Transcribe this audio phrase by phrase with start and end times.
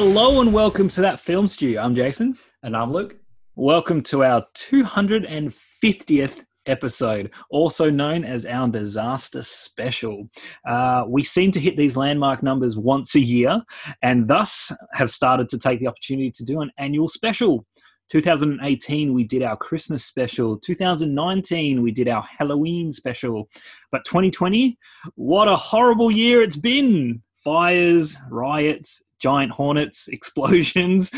[0.00, 1.76] Hello and welcome to that film stew.
[1.76, 2.38] I'm Jason.
[2.62, 3.16] And I'm Luke.
[3.56, 10.30] Welcome to our 250th episode, also known as our disaster special.
[10.64, 13.60] Uh, we seem to hit these landmark numbers once a year
[14.02, 17.66] and thus have started to take the opportunity to do an annual special.
[18.12, 20.60] 2018, we did our Christmas special.
[20.60, 23.48] 2019, we did our Halloween special.
[23.90, 24.78] But 2020,
[25.16, 27.20] what a horrible year it's been!
[27.42, 31.10] Fires, riots, giant hornets, explosions.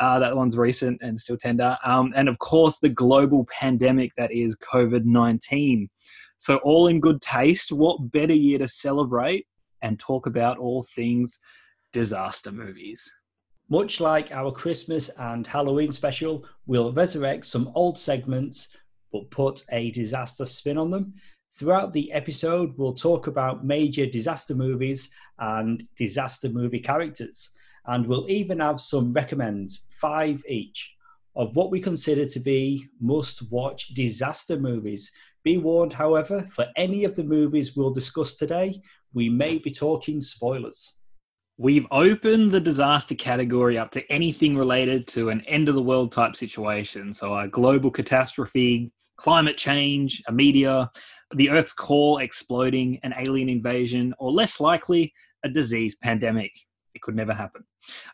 [0.00, 1.78] Uh, that one's recent and still tender.
[1.84, 5.88] Um, and of course, the global pandemic that is COVID 19.
[6.36, 9.46] So, all in good taste, what better year to celebrate
[9.82, 11.38] and talk about all things
[11.92, 13.08] disaster movies?
[13.70, 18.76] Much like our Christmas and Halloween special, we'll resurrect some old segments
[19.14, 21.14] but put a disaster spin on them.
[21.56, 27.50] Throughout the episode, we'll talk about major disaster movies and disaster movie characters.
[27.86, 30.92] And we'll even have some recommends, five each,
[31.36, 35.12] of what we consider to be must watch disaster movies.
[35.44, 38.80] Be warned, however, for any of the movies we'll discuss today,
[39.12, 40.94] we may be talking spoilers.
[41.56, 46.10] We've opened the disaster category up to anything related to an end of the world
[46.10, 47.14] type situation.
[47.14, 50.88] So, a global catastrophe, climate change, a meteor,
[51.34, 55.12] the Earth's core exploding, an alien invasion, or less likely,
[55.44, 56.52] a disease pandemic.
[56.94, 57.64] It could never happen.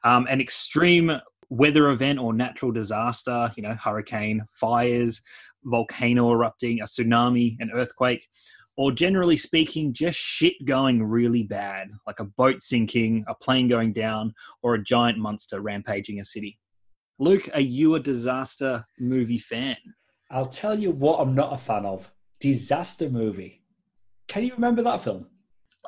[0.05, 1.13] Um, an extreme
[1.51, 5.21] weather event or natural disaster, you know, hurricane, fires,
[5.65, 8.27] volcano erupting, a tsunami, an earthquake,
[8.77, 13.93] or generally speaking, just shit going really bad, like a boat sinking, a plane going
[13.93, 14.33] down,
[14.63, 16.59] or a giant monster rampaging a city.
[17.19, 19.77] Luke, are you a disaster movie fan?
[20.31, 23.63] I'll tell you what I'm not a fan of disaster movie.
[24.29, 25.27] Can you remember that film?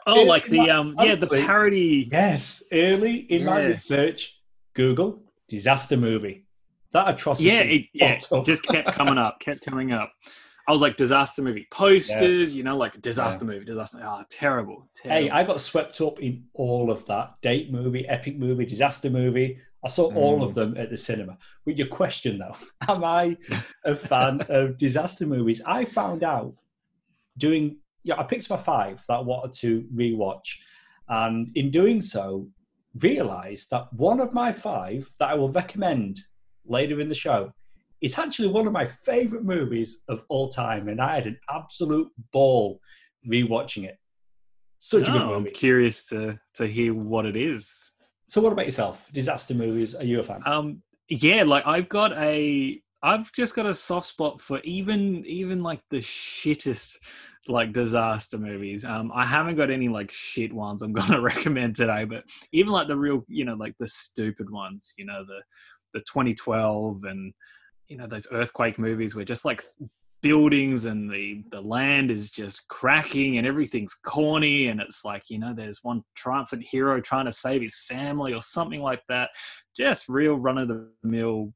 [0.06, 2.08] Oh, like the um, yeah, the parody.
[2.10, 3.46] Yes, early in yeah.
[3.46, 4.36] my research,
[4.74, 6.46] Google disaster movie.
[6.92, 7.48] That atrocity.
[7.48, 10.12] Yeah, it, yeah, it just kept coming up, kept coming up.
[10.68, 12.52] I was like disaster movie posters, yes.
[12.52, 13.52] you know, like disaster yeah.
[13.52, 14.00] movie, disaster.
[14.02, 15.22] Ah, oh, terrible, terrible.
[15.22, 19.58] Hey, I got swept up in all of that date movie, epic movie, disaster movie.
[19.84, 20.16] I saw mm.
[20.16, 20.54] all of mm.
[20.54, 21.38] them at the cinema.
[21.64, 22.56] With your question though,
[22.92, 23.36] am I
[23.84, 25.60] a fan of disaster movies?
[25.66, 26.54] I found out
[27.38, 30.56] doing yeah, I picked my five that I wanted to rewatch,
[31.08, 32.48] and in doing so,
[33.00, 36.20] realised that one of my five that I will recommend
[36.64, 37.52] later in the show
[38.00, 42.10] is actually one of my favourite movies of all time, and I had an absolute
[42.32, 42.80] ball
[43.30, 43.98] rewatching it.
[44.78, 45.48] Such a good movie.
[45.48, 47.91] I'm curious to to hear what it is.
[48.32, 49.06] So, what about yourself?
[49.12, 49.94] Disaster movies?
[49.94, 50.40] Are you a fan?
[50.46, 55.62] Um, yeah, like I've got a, I've just got a soft spot for even even
[55.62, 56.96] like the shittest
[57.46, 58.86] like disaster movies.
[58.86, 62.88] Um, I haven't got any like shit ones I'm gonna recommend today, but even like
[62.88, 65.42] the real, you know, like the stupid ones, you know, the
[65.92, 67.34] the 2012 and
[67.88, 69.62] you know those earthquake movies where just like
[70.22, 75.38] buildings and the the land is just cracking and everything's corny and it's like you
[75.38, 79.30] know there's one triumphant hero trying to save his family or something like that.
[79.76, 81.52] Just real run of the mill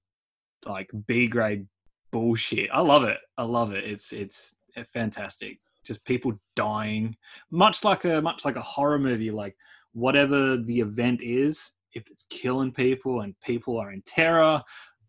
[0.66, 1.66] like b grade
[2.10, 2.68] bullshit.
[2.72, 3.18] I love it.
[3.38, 3.84] I love it.
[3.84, 5.58] It's it's eh, fantastic.
[5.84, 7.16] Just people dying.
[7.50, 9.56] Much like a much like a horror movie like
[9.92, 14.62] whatever the event is if it's killing people and people are in terror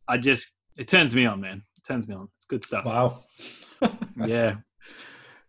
[0.07, 3.19] i just it turns me on man turns me on it's good stuff wow
[4.25, 4.55] yeah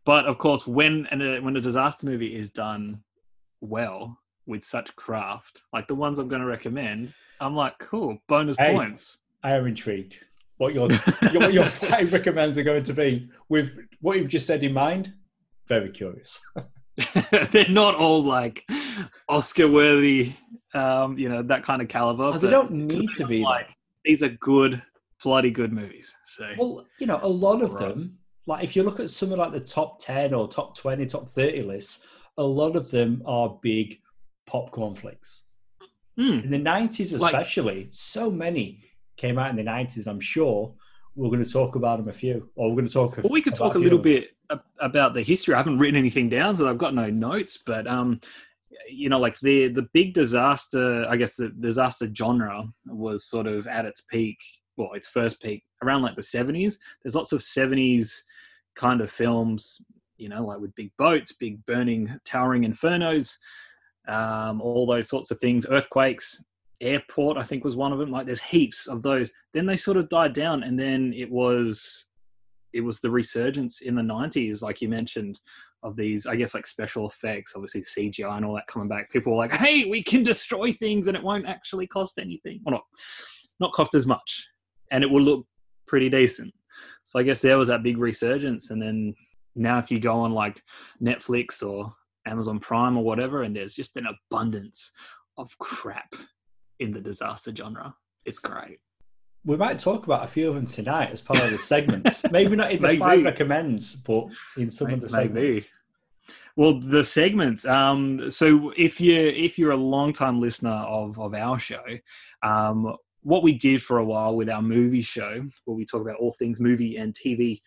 [0.04, 3.02] but of course when and uh, when a disaster movie is done
[3.60, 8.56] well with such craft like the ones i'm going to recommend i'm like cool bonus
[8.58, 10.16] hey, points i am intrigued
[10.58, 10.90] what your,
[11.32, 15.12] your, your five recommends are going to be with what you've just said in mind.
[15.68, 16.40] Very curious.
[17.50, 18.68] They're not all like
[19.28, 20.34] Oscar worthy,
[20.74, 22.24] um, you know, that kind of caliber.
[22.24, 23.40] Oh, they don't need to be.
[23.40, 23.68] Like,
[24.04, 24.82] these are good,
[25.22, 26.14] bloody good movies.
[26.26, 27.88] So, well, you know, a lot of right.
[27.88, 31.06] them, like if you look at some of like the top 10 or top 20,
[31.06, 32.06] top 30 lists,
[32.36, 33.98] a lot of them are big
[34.46, 35.44] popcorn flicks.
[36.18, 36.44] Mm.
[36.44, 38.82] In the 90s, especially, like, so many
[39.16, 40.74] came out in the 90s, I'm sure
[41.14, 43.16] we're going to talk about them a few, or we're going to talk.
[43.16, 44.30] Well, we could talk a little bit
[44.80, 45.54] about the history.
[45.54, 47.58] I haven't written anything down, so I've got no notes.
[47.58, 48.20] But um,
[48.88, 53.66] you know, like the the big disaster, I guess the disaster genre was sort of
[53.66, 54.38] at its peak.
[54.78, 56.76] Well, its first peak around like the 70s.
[57.02, 58.22] There's lots of 70s
[58.74, 59.82] kind of films,
[60.16, 63.36] you know, like with big boats, big burning, towering infernos,
[64.08, 66.42] um, all those sorts of things, earthquakes,
[66.80, 69.96] airport i think was one of them like there's heaps of those then they sort
[69.96, 72.08] of died down and then it was
[72.72, 75.40] it was the resurgence in the 90s, like you mentioned,
[75.82, 79.10] of these, I guess, like special effects, obviously CGI and all that coming back.
[79.12, 82.60] People were like, hey, we can destroy things and it won't actually cost anything.
[82.64, 82.84] Well, not,
[83.60, 84.46] not cost as much.
[84.90, 85.46] And it will look
[85.86, 86.52] pretty decent.
[87.04, 88.70] So I guess there was that big resurgence.
[88.70, 89.14] And then
[89.54, 90.62] now, if you go on like
[91.02, 91.92] Netflix or
[92.26, 94.92] Amazon Prime or whatever, and there's just an abundance
[95.36, 96.14] of crap
[96.80, 97.94] in the disaster genre.
[98.24, 98.78] It's great.
[99.44, 102.22] We might talk about a few of them tonight as part of the segments.
[102.30, 102.98] Maybe not in the Maybe.
[102.98, 104.26] five recommends, but
[104.56, 105.60] in some of the Maybe.
[105.60, 105.66] segments.
[106.56, 107.64] Well, the segments.
[107.64, 111.84] Um, so if you if you're a long time listener of of our show,
[112.42, 116.16] um, what we did for a while with our movie show, where we talk about
[116.16, 117.60] all things movie and TV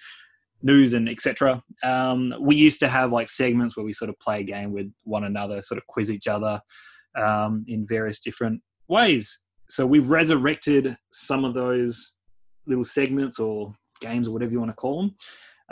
[0.64, 1.62] news and etc.
[1.84, 4.92] Um, we used to have like segments where we sort of play a game with
[5.04, 6.62] one another, sort of quiz each other
[7.20, 9.40] um, in various different ways.
[9.70, 12.18] So we've resurrected some of those
[12.68, 15.16] little segments or games or whatever you want to call them,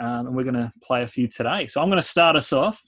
[0.00, 1.66] um, and we're going to play a few today.
[1.66, 2.80] So I'm going to start us off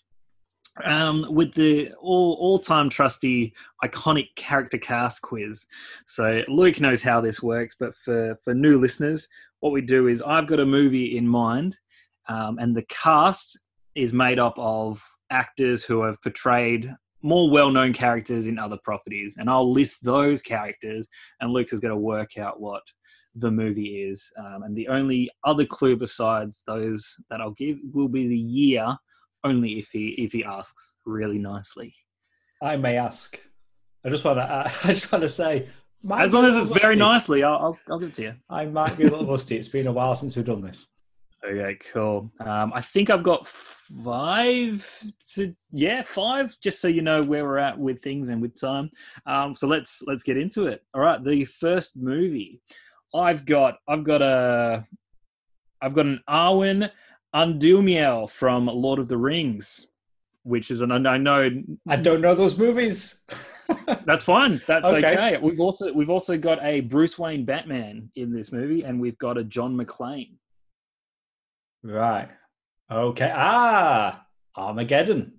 [0.85, 3.53] um, with the all all time trusty
[3.85, 5.67] iconic character cast quiz.
[6.07, 9.29] So Luke knows how this works, but for for new listeners,
[9.61, 11.77] what we do is I've got a movie in mind,
[12.29, 13.61] um, and the cast
[13.95, 16.95] is made up of actors who have portrayed
[17.25, 21.07] more well-known characters in other properties, and I'll list those characters,
[21.41, 22.83] and Luke is going to work out what
[23.37, 24.31] the movie is.
[24.37, 28.97] Um, and the only other clue besides those that I'll give will be the year
[29.45, 31.95] only if he if he asks really nicely.
[32.63, 33.39] I may ask.
[34.05, 34.43] I just want to.
[34.85, 35.69] I just want to say,
[36.11, 38.35] As long as it's very nicely, I'll, I'll I'll give it to you.
[38.51, 39.57] I might be a little rusty.
[39.57, 40.87] It's been a while since we've done this.
[41.45, 42.31] Okay, cool.
[42.39, 44.87] Um, I think I've got five
[45.35, 48.93] to yeah five, just so you know where we're at with things and with time.
[49.27, 50.85] Um, so let's let's get into it.
[50.95, 52.61] All right, the first movie
[53.15, 54.87] I've got I've got a
[55.83, 56.91] I've got an Arwen
[57.35, 59.87] Undómiel from Lord of the Rings,
[60.43, 61.51] which is an I know
[61.89, 63.23] I don't know those movies.
[64.05, 64.61] That's fine.
[64.67, 65.13] That's Okay.
[65.13, 65.39] okay.
[65.39, 69.39] We've also we've also got a Bruce Wayne Batman in this movie, and we've got
[69.39, 70.35] a John McClane.
[71.83, 72.29] right.
[72.91, 73.33] Okay.
[73.35, 75.33] Ah, Armageddon.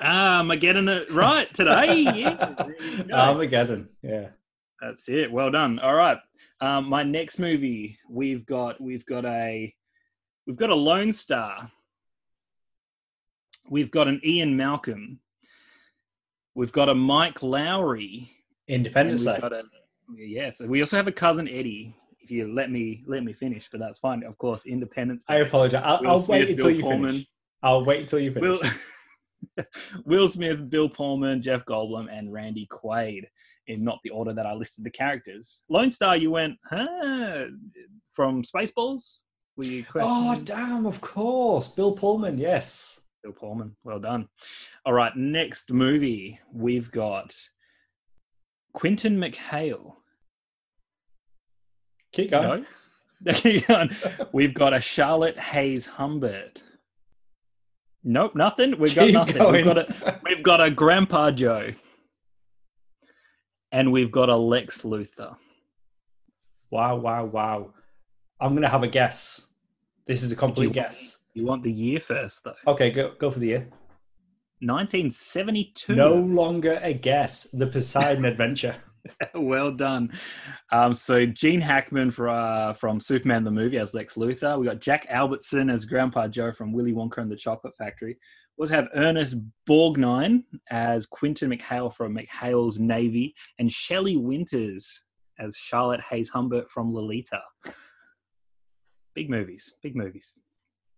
[0.00, 2.02] Ah, am it right today?
[2.14, 2.54] yeah.
[2.56, 3.14] there you go.
[3.14, 3.88] Armageddon.
[4.02, 4.28] Yeah.
[4.80, 5.30] That's it.
[5.30, 5.78] Well done.
[5.80, 6.18] All right.
[6.60, 9.74] Um, my next movie, we've got we've got a
[10.50, 11.70] we've got a Lone Star.
[13.68, 15.20] We've got an Ian Malcolm.
[16.56, 18.30] We've got a Mike Lowrey.
[18.66, 19.38] Independence Day.
[19.40, 19.62] got a
[20.12, 20.58] yes.
[20.58, 21.94] we also have a cousin Eddie.
[22.18, 24.24] If you let me let me finish, but that's fine.
[24.24, 25.24] Of course, Independence.
[25.28, 25.82] I apologize.
[25.84, 27.10] I'll, I'll Smith, wait until Bill you Pullman.
[27.12, 27.26] finish.
[27.62, 28.60] I'll wait until you finish.
[29.56, 29.64] Will
[30.04, 33.22] Will Smith, Bill Pullman, Jeff Goldblum, and Randy Quaid
[33.68, 35.60] in not the order that I listed the characters.
[35.68, 37.44] Lone Star, you went, huh?
[38.12, 39.18] From Spaceballs?
[39.56, 40.86] Were you oh, damn!
[40.86, 42.38] Of course, Bill Pullman.
[42.38, 43.00] Yes.
[43.22, 43.76] Bill Pullman?
[43.84, 44.28] Well done.
[44.86, 47.36] All right, next movie we've got
[48.72, 49.96] Quinton McHale.
[52.12, 52.66] Keep going.
[53.20, 53.32] No.
[53.34, 53.90] Keep going.
[54.32, 56.62] We've got a Charlotte Haze Humbert.
[58.02, 58.78] Nope, nothing.
[58.78, 59.52] We've got Keep nothing.
[59.52, 61.72] We've got a we've got a Grandpa Joe.
[63.72, 65.36] And we've got a Lex Luthor.
[66.70, 66.96] Wow!
[66.96, 67.26] Wow!
[67.26, 67.74] Wow!
[68.40, 69.46] I'm gonna have a guess.
[70.06, 71.18] This is a complete you- guess.
[71.34, 72.54] You want the year first, though.
[72.66, 73.68] Okay, go go for the year.
[74.60, 75.94] 1972.
[75.94, 77.44] No longer a guess.
[77.52, 78.76] The Poseidon Adventure.
[79.34, 80.12] well done.
[80.70, 84.58] Um, so Gene Hackman for, uh, from Superman the movie as Lex Luthor.
[84.58, 88.18] We got Jack Albertson as Grandpa Joe from Willy Wonka and the Chocolate Factory.
[88.58, 95.04] We also have Ernest Borgnine as Quinton McHale from McHale's Navy, and Shelley Winters
[95.38, 97.40] as Charlotte Haze Humbert from Lolita.
[99.14, 100.38] Big movies, big movies.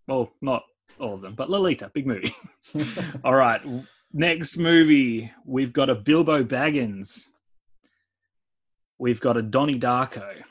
[0.07, 0.63] Well, not
[0.99, 2.35] all of them, but Lolita, big movie.
[3.25, 3.61] All right.
[4.13, 7.29] Next movie, we've got a Bilbo Baggins.
[8.99, 10.43] We've got a Donnie Darko.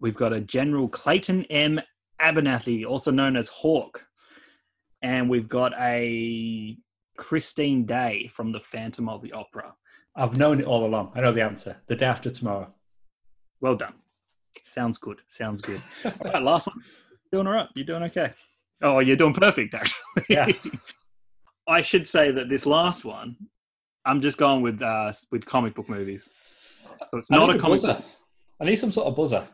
[0.00, 1.80] We've got a General Clayton M.
[2.20, 4.04] Abernathy, also known as Hawk.
[5.02, 6.76] And we've got a
[7.16, 9.74] Christine Daaé from The Phantom of the Opera.
[10.16, 11.12] I've known it all along.
[11.14, 11.76] I know the answer.
[11.86, 12.72] The day after tomorrow.
[13.60, 13.94] Well done.
[14.64, 15.20] Sounds good.
[15.28, 15.80] Sounds good.
[16.04, 16.76] All right, last one.
[17.32, 17.68] Doing all right.
[17.74, 18.32] You're doing okay.
[18.80, 20.24] Oh, you're doing perfect, actually.
[20.28, 20.46] Yeah.
[21.68, 23.36] I should say that this last one,
[24.04, 26.28] I'm just going with uh, with comic book movies.
[27.10, 27.82] So it's I not a comic.
[27.82, 28.02] buzzer.
[28.60, 29.48] I need some sort of buzzer.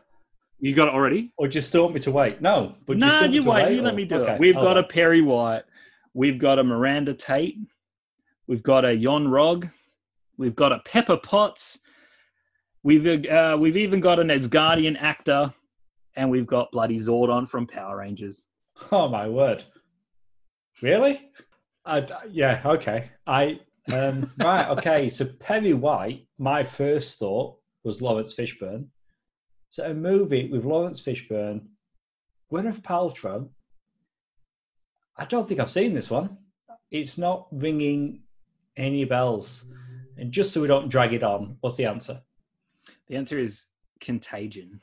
[0.59, 1.31] You got it already?
[1.37, 2.39] Or just still want me to wait?
[2.39, 3.65] No, but just no, want me you wait.
[3.65, 3.75] wait.
[3.75, 4.39] You let me do okay, it.
[4.39, 4.83] We've I'll got a.
[4.83, 5.63] Perry White.
[6.13, 7.57] We've got a Miranda Tate.
[8.47, 9.71] We've got a Yon-Rogg.
[10.37, 11.79] We've got a Pepper Potts.
[12.83, 15.53] We've uh, we've even got an Asgardian actor,
[16.15, 18.45] and we've got bloody Zordon from Power Rangers.
[18.91, 19.63] Oh my word!
[20.81, 21.29] Really?
[21.85, 22.61] I, yeah.
[22.65, 23.11] Okay.
[23.27, 23.59] I
[23.91, 24.67] um, right.
[24.69, 25.09] Okay.
[25.09, 26.25] So Perry White.
[26.37, 28.87] My first thought was Laurence Fishburne.
[29.69, 31.61] So a movie with Laurence Fishburne,
[32.51, 33.47] Gwyneth Paltrow.
[35.17, 36.37] I don't think I've seen this one.
[36.89, 38.23] It's not ringing
[38.75, 39.65] any bells.
[40.17, 42.21] And just so we don't drag it on, what's the answer?
[43.11, 43.65] The answer is
[43.99, 44.79] Contagion.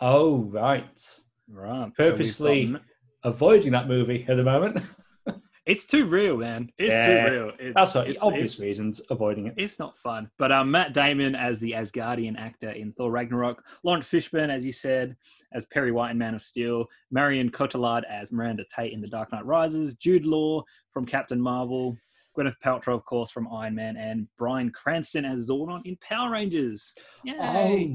[0.00, 1.20] Oh, right.
[1.48, 1.94] Right.
[1.96, 2.82] Purposely So got-
[3.22, 4.82] avoiding that movie at the moment.
[5.66, 6.68] it's too real, man.
[6.78, 7.52] It's Yeah, too real.
[7.60, 9.54] It's, That's what it's, obvious it's- reasons avoiding it.
[9.56, 10.28] It's not fun.
[10.36, 14.72] But um, Matt Damon as the Asgardian actor in Thor Ragnarok, Laurence Fishburne, as you
[14.72, 15.16] said,
[15.52, 19.30] as Perry White in Man of Steel, Marion Cotillard as Miranda Tate in The Dark
[19.30, 21.96] Knight Rises, Jude Law from Captain Marvel,
[22.36, 26.94] Gwyneth Paltrow, of course, from Iron Man, and Bryan Cranston as Zordon in Power Rangers.
[27.24, 27.36] Yay!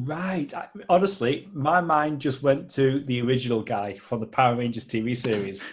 [0.01, 0.53] Oh, right.
[0.53, 5.15] I, honestly, my mind just went to the original guy from the Power Rangers TV
[5.15, 5.63] series.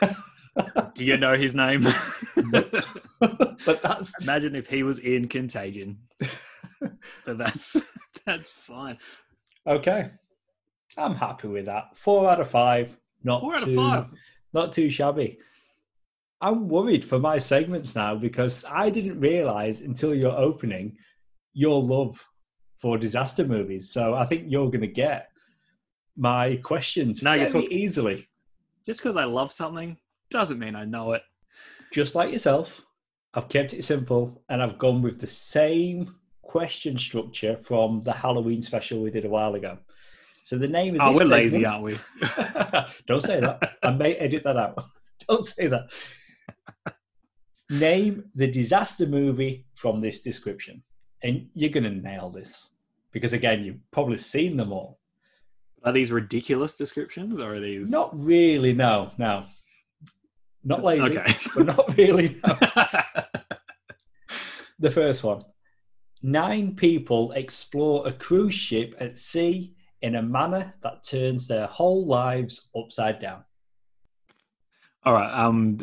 [0.94, 1.82] Do you know his name?
[2.50, 5.98] but that's Imagine if he was in Contagion.
[6.80, 7.76] but that's
[8.26, 8.98] that's fine.
[9.66, 10.10] okay.
[10.96, 11.96] I'm happy with that.
[11.96, 12.94] Four out of five.
[13.24, 14.06] Not Four out of five.
[14.52, 15.38] Not too shabby.
[16.42, 20.96] I'm worried for my segments now because I didn't realize until your opening
[21.54, 22.22] your love
[22.78, 23.92] for disaster movies.
[23.92, 25.28] So I think you're going to get
[26.16, 28.28] my questions Now you're fairly talking- easily.
[28.84, 29.96] Just because I love something
[30.30, 31.22] doesn't mean I know it.
[31.92, 32.82] Just like yourself,
[33.34, 38.60] I've kept it simple and I've gone with the same question structure from the Halloween
[38.62, 39.78] special we did a while ago.
[40.42, 41.98] So the name of Oh, we're lazy, aren't we?
[43.06, 43.74] Don't say that.
[43.84, 44.84] I may edit that out.
[45.28, 45.92] Don't say that.
[47.70, 50.82] Name the disaster movie from this description.
[51.22, 52.70] And you're going to nail this
[53.12, 54.98] because, again, you've probably seen them all.
[55.84, 59.44] Are these ridiculous descriptions or are these Not really, no, no.
[60.64, 61.34] Not lazy, Okay.
[61.56, 62.58] but not really, no.
[64.78, 65.42] The first one.
[66.22, 72.04] Nine people explore a cruise ship at sea in a manner that turns their whole
[72.04, 73.44] lives upside down.
[75.04, 75.32] All right.
[75.32, 75.78] Um,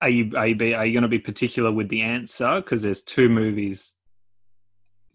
[0.00, 2.82] are you are you be, are you going to be particular with the answer because
[2.82, 3.94] there's two movies?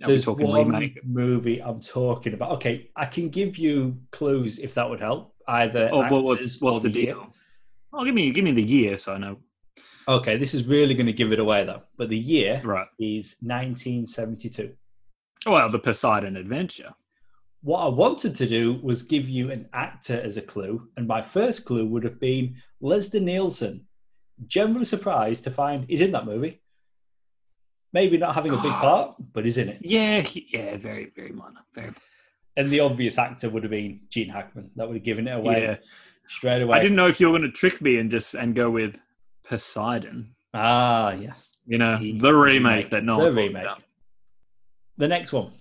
[0.03, 2.51] Are There's one movie I'm talking about.
[2.53, 5.33] Okay, I can give you clues if that would help.
[5.47, 5.89] Either.
[5.89, 7.13] Or what, actors what's the year.
[7.13, 7.33] deal?
[7.93, 9.37] Oh, give me give me the year so I know.
[10.07, 11.81] Okay, this is really going to give it away though.
[11.97, 12.87] But the year Right.
[12.99, 14.73] is 1972.
[15.45, 16.93] Well, the Poseidon Adventure.
[17.61, 21.21] What I wanted to do was give you an actor as a clue, and my
[21.21, 23.86] first clue would have been Leslie Nielsen.
[24.45, 26.61] Generally surprised to find he's in that movie.
[27.93, 29.79] Maybe not having a big part, but he's in it.
[29.81, 31.61] Yeah, he- yeah, very very minor.
[31.73, 31.91] Very.
[32.55, 34.71] And the obvious actor would have been Gene Hackman.
[34.75, 35.75] That would have given it away Yeah.
[36.27, 36.77] straight away.
[36.77, 38.99] I didn't know if you were going to trick me and just and go with
[39.43, 40.33] Poseidon.
[40.53, 41.51] Ah, yes.
[41.67, 42.89] You know, The the remake, remake.
[42.89, 43.61] that no The one talks remake.
[43.63, 43.83] about.
[44.97, 45.51] The next one.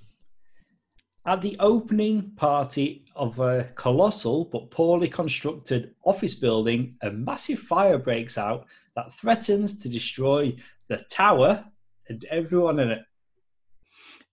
[1.27, 7.99] At the opening party of a colossal but poorly constructed office building, a massive fire
[7.99, 10.55] breaks out that threatens to destroy
[10.89, 11.65] the tower
[12.09, 13.03] and everyone in it.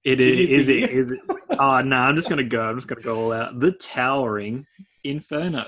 [0.04, 0.50] It is.
[0.50, 0.90] Is it?
[0.90, 1.20] Is it?
[1.60, 1.98] Oh no!
[1.98, 2.64] I'm just gonna go.
[2.64, 3.60] I'm just gonna go all out.
[3.60, 4.66] The Towering
[5.04, 5.66] Inferno.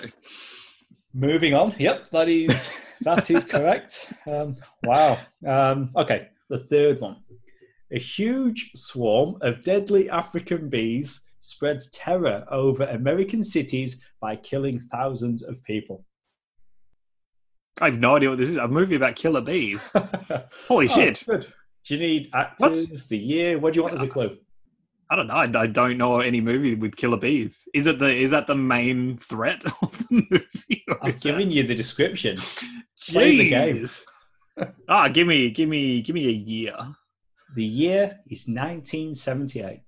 [1.14, 1.76] Moving on.
[1.78, 4.12] Yep, that is that is correct.
[4.26, 5.20] Um, wow.
[5.46, 7.18] Um, okay, the third one.
[7.96, 15.44] A huge swarm of deadly African bees spreads terror over American cities by killing thousands
[15.44, 16.06] of people.
[17.80, 18.58] I have no idea what this is.
[18.58, 19.90] A movie about killer bees.
[20.68, 21.24] Holy Oh, shit!
[21.26, 21.48] good.
[21.88, 23.60] Do you need actors, the year?
[23.60, 24.38] What do you want as a clue?
[25.10, 25.36] I don't know.
[25.36, 27.68] I, I don't know any movie with killer bees.
[27.74, 28.14] Is it the?
[28.14, 30.84] Is that the main threat of the movie?
[31.02, 32.38] I've given that- you the description.
[33.10, 33.78] Play the game.
[33.78, 34.04] Jeez.
[34.90, 36.76] Ah, give me, give me, give me a year.
[37.56, 39.82] The year is 1978.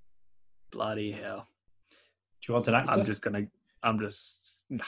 [0.72, 1.46] Bloody hell!
[1.90, 1.96] Do
[2.48, 2.98] you want an actor?
[2.98, 3.46] I'm just gonna.
[3.82, 4.64] I'm just.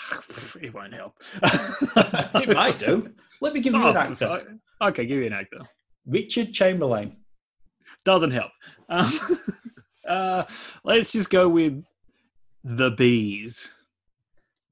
[0.60, 1.14] It won't help.
[1.42, 3.10] it might do.
[3.40, 4.58] Let me give you Oh, an actor.
[4.82, 5.60] Okay, give me an actor.
[6.06, 7.16] Richard Chamberlain.
[8.04, 8.50] Doesn't help.
[8.90, 9.20] Um,
[10.08, 10.44] uh,
[10.84, 11.82] let's just go with
[12.64, 13.72] the bees.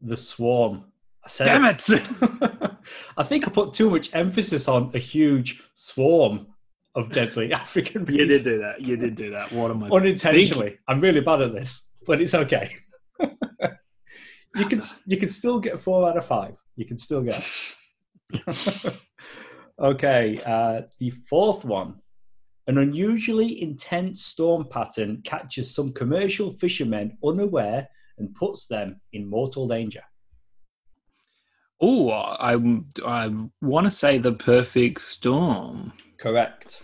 [0.03, 0.85] The Swarm.
[1.25, 1.88] I said Damn it!
[3.17, 6.47] I think I put too much emphasis on a huge swarm
[6.99, 8.19] of deadly African bees.
[8.19, 8.81] You did do that.
[8.81, 9.52] You did do that.
[9.52, 9.88] What am I?
[9.88, 10.78] unintentionally.
[10.88, 12.75] I'm really bad at this, but it's okay.
[13.21, 16.57] you can you can still get four out of five.
[16.76, 17.45] You can still get.
[19.81, 22.00] okay, uh, the fourth one.
[22.67, 27.88] An unusually intense storm pattern catches some commercial fishermen unaware
[28.19, 30.02] and puts them in mortal danger?
[31.81, 32.57] Oh, I
[33.07, 35.93] I want to say the perfect storm.
[36.19, 36.83] Correct.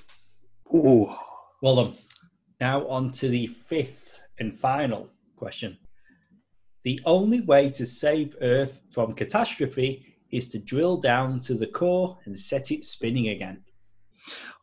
[0.73, 1.19] Oh,
[1.63, 1.95] Well done.
[2.61, 5.79] Now on to the fifth and final question.
[6.85, 12.19] The only way to save Earth from catastrophe is to drill down to the core
[12.25, 13.63] and set it spinning again.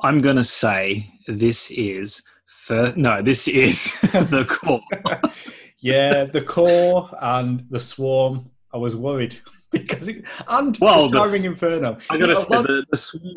[0.02, 2.98] I'm gonna say this is first.
[2.98, 4.82] No, this is the core.
[5.80, 8.50] yeah, the core and the swarm.
[8.74, 9.38] I was worried
[9.72, 11.98] because it, and Well, the Inferno.
[12.10, 13.34] I gotta say the the swarm,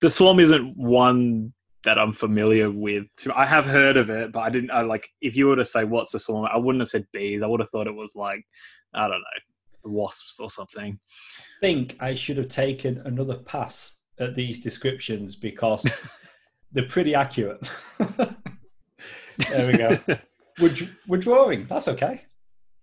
[0.00, 1.52] the swarm isn't one
[1.84, 3.06] that I'm familiar with.
[3.34, 4.70] I have heard of it, but I didn't.
[4.70, 7.42] I like if you were to say what's the swarm, I wouldn't have said bees.
[7.42, 8.44] I would have thought it was like
[8.94, 10.98] I don't know, wasps or something.
[10.98, 16.02] I think I should have taken another pass at these descriptions because
[16.72, 17.70] they're pretty accurate.
[17.98, 19.98] there we go.
[20.60, 20.74] We're,
[21.08, 21.64] we're drawing.
[21.64, 22.22] That's okay.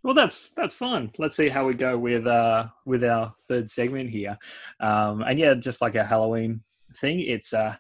[0.04, 1.12] Well, that's that's fun.
[1.18, 4.38] Let's see how we go with uh with our third segment here.
[4.80, 6.64] Um, and yeah, just like a Halloween
[7.00, 7.80] thing, it's a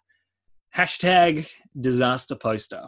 [0.75, 2.83] hashtag disaster poster.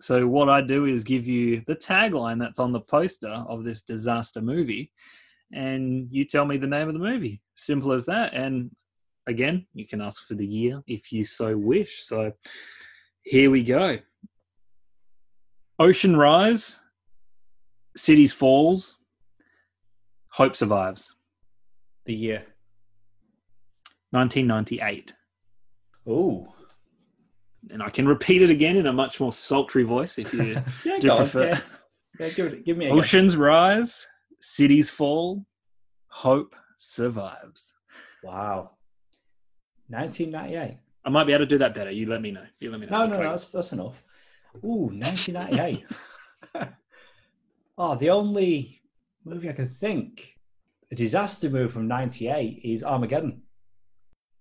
[0.00, 3.82] So what I do is give you the tagline that's on the poster of this
[3.82, 4.90] disaster movie,
[5.52, 7.40] and you tell me the name of the movie.
[7.54, 8.34] Simple as that.
[8.34, 8.70] And
[9.26, 12.04] again, you can ask for the year if you so wish.
[12.04, 12.32] So
[13.22, 13.98] here we go.
[15.78, 16.78] Ocean Rise,
[17.96, 18.96] Cities Falls,
[20.28, 21.14] Hope Survives,
[22.06, 22.44] The year.
[24.10, 25.12] 1998.
[26.06, 26.52] Oh,
[27.70, 30.60] And I can repeat it again in a much more sultry voice if you.
[30.84, 30.98] yeah.
[30.98, 31.60] Do prefer- yeah.
[32.18, 32.90] Yeah, give, it, give me.
[32.90, 34.06] Oceans Rise,
[34.40, 35.44] Cities Fall,
[36.08, 37.74] Hope Survives.
[38.22, 38.72] Wow.
[39.88, 40.78] 1998.
[41.04, 41.90] I might be able to do that better.
[41.90, 42.44] You let me know.
[42.60, 43.06] You let me know.
[43.06, 44.02] No, no, no, that's that's enough.
[44.64, 45.86] Ooh, 1998.
[46.54, 46.68] oh,
[47.78, 48.82] ah, the only
[49.24, 50.36] movie I can think
[50.90, 53.41] a disaster movie from 98 is Armageddon.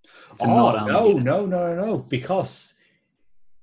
[0.04, 2.76] It's oh, no, no, no, no, because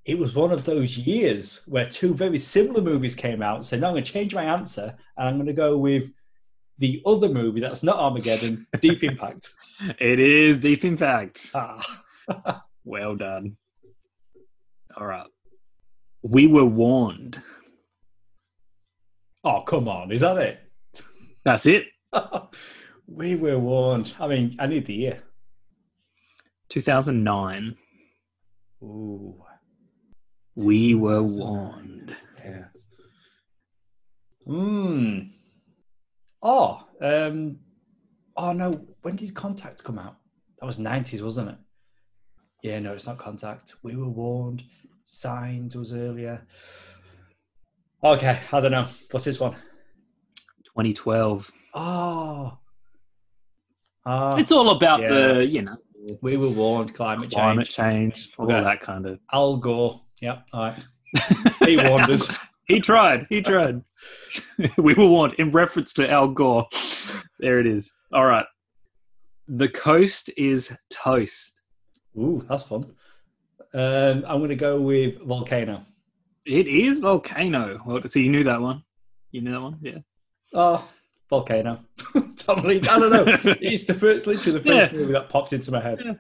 [0.04, 3.66] it was one of those years where two very similar movies came out.
[3.66, 6.10] So now I'm going to change my answer and I'm going to go with
[6.78, 9.50] the other movie that's not Armageddon, Deep Impact.
[9.98, 11.50] It is Deep Impact.
[11.54, 12.02] Ah.
[12.88, 13.58] Well done.
[14.96, 15.26] All right.
[16.22, 17.42] We were warned.
[19.44, 20.10] Oh, come on.
[20.10, 20.60] Is that it?
[21.44, 21.84] That's it.
[23.06, 24.14] we were warned.
[24.18, 25.22] I mean, I need the year.
[26.68, 27.76] 2009.
[28.82, 29.42] Ooh.
[30.56, 32.14] We were warned.
[32.44, 32.64] Yeah.
[34.46, 35.18] Hmm.
[36.42, 37.58] Oh, um,
[38.36, 38.80] oh no.
[39.02, 40.16] When did Contact come out?
[40.60, 41.56] That was nineties, wasn't it?
[42.62, 43.74] Yeah, no, it's not Contact.
[43.82, 44.62] We were warned.
[45.04, 46.46] Signs was earlier.
[48.02, 48.86] Okay, I don't know.
[49.10, 49.52] What's this one?
[50.64, 51.50] 2012.
[51.74, 52.58] Oh.
[54.06, 55.08] Ah, It's all about yeah.
[55.08, 55.76] the, you know,
[56.22, 56.94] we were warned.
[56.94, 58.14] Climate, climate change.
[58.14, 58.62] change, all Okay.
[58.62, 59.18] that kind of.
[59.32, 60.00] Al Gore.
[60.20, 60.44] Yep.
[60.52, 60.84] All right.
[61.64, 62.38] He warned us.
[62.66, 63.26] He tried.
[63.28, 63.82] He tried.
[64.78, 66.66] we were warned in reference to Al Gore.
[67.38, 67.90] There it is.
[68.12, 68.46] All right.
[69.46, 71.60] The coast is toast.
[72.16, 72.84] Ooh, that's fun.
[73.74, 75.82] Um, I'm going to go with Volcano.
[76.44, 77.80] It is volcano.
[77.84, 78.82] Well, so you knew that one.
[79.32, 79.98] You knew that one, yeah.
[80.54, 80.88] Oh,
[81.30, 81.84] Volcano.
[82.36, 82.66] Tom.
[82.66, 83.24] I don't know.
[83.60, 84.98] It's the first, literally the first Yeah.
[84.98, 86.00] movie that popped into my head.
[86.04, 86.14] Yeah.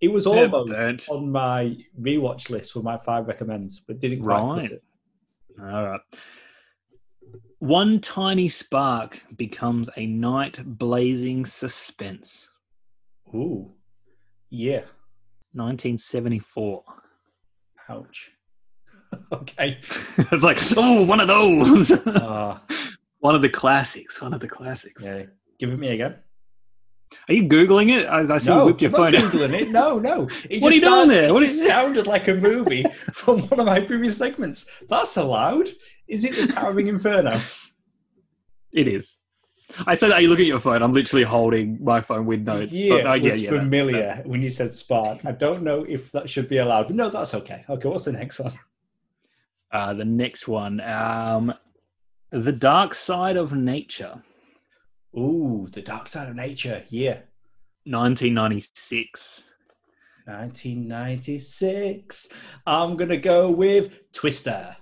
[0.00, 1.06] It was almost burnt.
[1.10, 4.70] on my rewatch list for my five recommends, but didn't quite Right.
[4.72, 4.82] it.
[5.60, 6.00] All right.
[7.58, 12.48] One tiny spark becomes a night blazing suspense.
[13.34, 13.70] Ooh,
[14.48, 14.84] yeah.
[15.52, 16.82] 1974.
[17.90, 18.32] Ouch.
[19.32, 19.78] okay.
[20.16, 21.92] it's like, oh, one of those.
[22.06, 22.62] Ah,
[23.20, 24.20] one of the classics.
[24.20, 25.04] One of the classics.
[25.04, 25.24] yeah.
[25.58, 26.16] Give it me again.
[27.28, 28.06] Are you Googling it?
[28.06, 29.32] I, I see you whipped your I'm phone not out.
[29.32, 29.70] Googling it.
[29.70, 30.28] No, no.
[30.50, 31.32] It What are you doing there?
[31.34, 34.66] What it is sounded like a movie from one of my previous segments.
[34.88, 35.68] That's allowed.
[36.08, 37.38] Is it the Towering Inferno?
[38.72, 39.18] It is.
[39.86, 40.82] I said, are you looking at your phone?
[40.82, 42.72] I'm literally holding my phone with notes.
[42.72, 45.24] Yeah, Oh, it was that- familiar that's- when you said spark.
[45.26, 47.64] I don't know if that should be allowed, but no, that's okay.
[47.68, 48.52] Okay, what's the next one?
[49.72, 51.52] Uh, the next one, um,
[52.30, 54.22] the dark side of nature,
[55.16, 56.84] Ooh, The Dark Side of Nature.
[56.88, 57.18] Yeah,
[57.84, 59.44] 1996.
[60.26, 62.28] 1996.
[62.66, 64.76] I'm gonna go with Twister.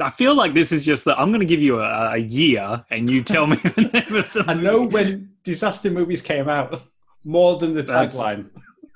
[0.00, 2.84] I feel like this is just that I'm going to give you a, a year,
[2.90, 4.44] and you tell me the name of the.
[4.46, 6.82] I know when disaster movies came out
[7.24, 8.50] more than the tagline.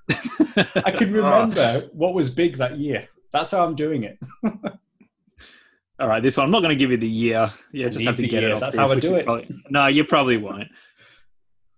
[0.85, 3.09] I can remember what was big that year.
[3.33, 4.19] That's how I'm doing it.
[6.03, 6.47] All right, this one.
[6.47, 7.49] I'm not going to give you the year.
[7.73, 8.49] Yeah, just have to get year.
[8.49, 8.61] it off.
[8.61, 9.25] That's this, how I do it.
[9.25, 10.67] probably- no, you probably won't.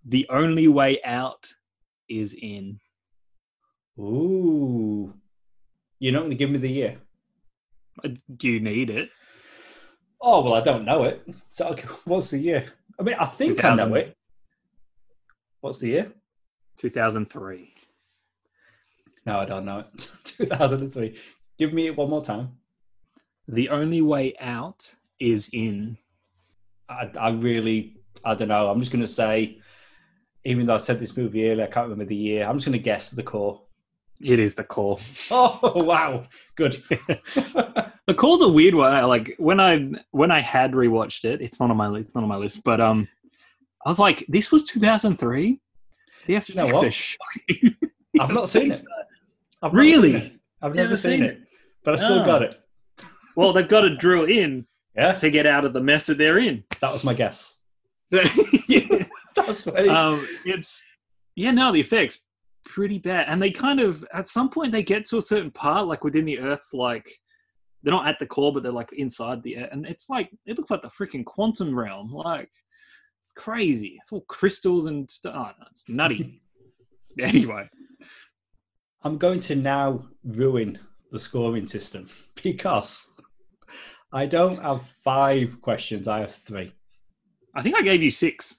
[0.03, 1.53] The only way out
[2.09, 2.79] is in.
[3.99, 5.13] Ooh.
[5.99, 6.97] You're not going to give me the year?
[8.03, 9.09] Uh, Do you need it?
[10.19, 11.21] Oh, well, I don't know it.
[11.51, 12.73] So, okay, what's the year?
[12.99, 13.95] I mean, I think I know 2000.
[13.97, 14.17] it.
[15.61, 16.11] What's the year?
[16.77, 17.75] 2003.
[19.27, 20.09] No, I don't know it.
[20.23, 21.15] 2003.
[21.59, 22.57] Give me it one more time.
[23.47, 25.97] The only way out is in.
[26.89, 28.69] I, I really, I don't know.
[28.69, 29.59] I'm just going to say,
[30.45, 32.45] even though I said this movie earlier, I can't remember the year.
[32.45, 33.61] I'm just going to guess the core.
[34.21, 34.99] It is the core.
[35.31, 36.25] Oh, wow.
[36.55, 36.81] Good.
[38.07, 38.93] The core's a weird one.
[38.93, 42.13] I- Like when I when I had rewatched it, it's not on my list.
[42.13, 42.63] Not on my list.
[42.63, 43.07] But um,
[43.83, 45.59] I was like, this was 2003.
[46.27, 46.93] The FX You know what?
[46.93, 47.75] shocking.
[48.19, 48.83] I've not seen it.
[49.63, 50.11] I've Really?
[50.11, 50.39] seen it.
[50.61, 51.39] I've never, Never seen, seen it.
[51.83, 52.59] but I still got it.
[53.35, 56.37] Well, they've got to drill in Yeah, to get out of the mess that they're
[56.39, 56.63] in.
[56.81, 57.55] that was my guess.
[58.67, 59.03] Yeah.
[59.35, 59.89] That's funny.
[59.89, 60.81] um, it's
[61.35, 62.19] yeah, no, the effects
[62.63, 65.87] pretty bad, and they kind of at some point they get to a certain part,
[65.87, 67.05] like within the Earth's like
[67.83, 70.57] they're not at the core, but they're like inside the Earth, and it's like it
[70.57, 72.49] looks like the freaking quantum realm, like
[73.21, 73.97] it's crazy.
[74.01, 75.35] It's all crystals and stuff.
[75.37, 76.41] Oh, it's nutty.
[77.19, 77.67] anyway,
[79.03, 80.79] I'm going to now ruin
[81.11, 82.07] the scoring system
[82.41, 83.05] because
[84.15, 86.07] I don't have five questions.
[86.07, 86.71] I have three.
[87.53, 88.55] I think I gave you six.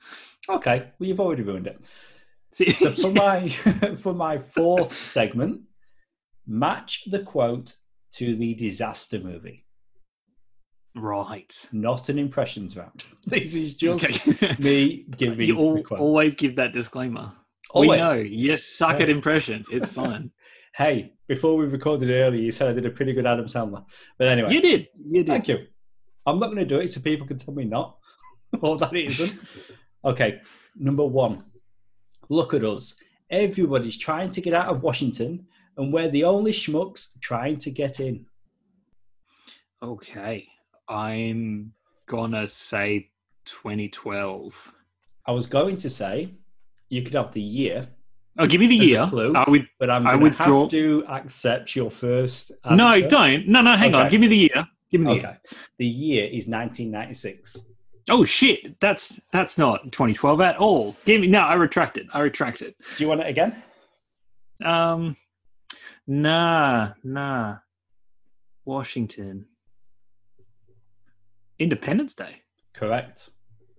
[0.49, 1.81] Okay, well you've already ruined it.
[2.53, 3.49] See- So for my
[4.05, 5.63] for my fourth segment,
[6.47, 7.75] match the quote
[8.13, 9.65] to the disaster movie,
[10.95, 11.55] right.
[11.73, 13.05] not an impressions round.
[13.27, 14.55] This is just Okay.
[14.59, 15.55] me giving you
[15.89, 17.33] the always give that disclaimer.
[17.71, 17.91] Always.
[17.91, 18.13] We know.
[18.13, 19.67] You suck at impressions.
[19.71, 20.31] It's fine.
[20.77, 23.87] Hey, before we recorded earlier, you said I did a pretty good Adam Sandler.
[24.19, 24.89] But anyway, you did.
[25.07, 25.27] You did.
[25.27, 25.67] Thank you.
[26.27, 27.97] I'm not going to do it so people can tell me not
[28.61, 29.41] or that it isn't.
[30.05, 30.43] Okay,
[30.75, 31.45] number one.
[32.29, 32.95] Look at us.
[33.31, 35.47] Everybody's trying to get out of Washington,
[35.79, 38.27] and we're the only schmucks trying to get in.
[39.83, 40.47] Okay.
[40.89, 41.73] I'm
[42.07, 43.09] gonna say
[43.47, 44.73] 2012.
[45.25, 46.29] I was going to say
[46.91, 47.89] you could have the year,
[48.39, 49.07] Oh, give me the year.
[49.09, 49.35] clue.
[49.35, 49.67] I would.
[49.79, 52.53] but I'm I going to withdraw- have to accept your first.
[52.71, 53.49] No, don't.
[53.49, 53.75] No, no.
[53.77, 54.11] Hang on.
[54.11, 54.67] Give me the year.
[54.91, 55.29] Give me the year.
[55.29, 55.37] Okay,
[55.79, 57.57] the year is 1996.
[58.09, 58.79] Oh shit.
[58.81, 60.95] That's that's not 2012 at all.
[61.07, 61.27] Give me.
[61.27, 62.07] No, I retract it.
[62.13, 62.77] I retract it.
[62.97, 63.63] Do you want it again?
[64.65, 65.17] Um.
[66.07, 66.93] Nah.
[67.03, 67.57] Nah.
[68.65, 69.47] Washington.
[71.59, 72.43] Independence Day.
[72.75, 73.31] Correct.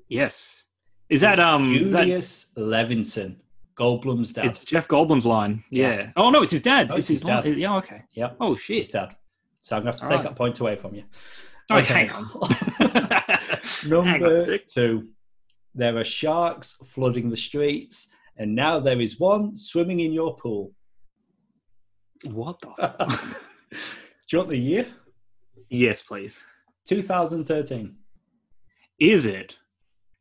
[0.09, 0.63] Yes.
[1.09, 1.73] Is that um?
[1.75, 3.35] is that- Julius Levinson,
[3.77, 4.45] Goldblum's dad?
[4.45, 5.63] it's Jeff Goldblum's line.
[5.69, 5.93] Yeah.
[5.95, 6.11] Yeah.
[6.15, 6.89] Oh no, it's his dad.
[6.91, 7.43] Oh, it's it's his, his line.
[7.43, 7.57] dad.
[7.57, 7.75] Yeah.
[7.77, 8.03] Okay.
[8.13, 8.31] Yeah.
[8.39, 8.91] Oh his shit.
[8.91, 9.15] dad.
[9.61, 10.29] So I'm going to have to All take right.
[10.35, 11.03] that point away from you.
[11.69, 12.07] Oh, Okay.
[12.07, 12.23] hang on.
[13.89, 15.07] Hang on Number two,
[15.75, 20.71] there are sharks flooding the streets, and now there is one swimming in your pool.
[22.25, 22.69] What the?
[23.71, 23.77] Do
[24.31, 24.87] you want the year?
[25.69, 26.39] yes, please.
[26.87, 27.95] 2013.
[28.99, 29.59] Is it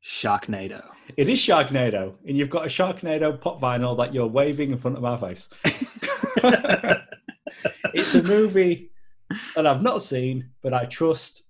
[0.06, 0.84] Sharknado?
[1.16, 4.96] It is Sharknado, and you've got a Sharknado pop vinyl that you're waving in front
[4.96, 5.48] of my face.
[7.92, 8.92] it's a movie
[9.56, 11.42] that I've not seen, but I trust.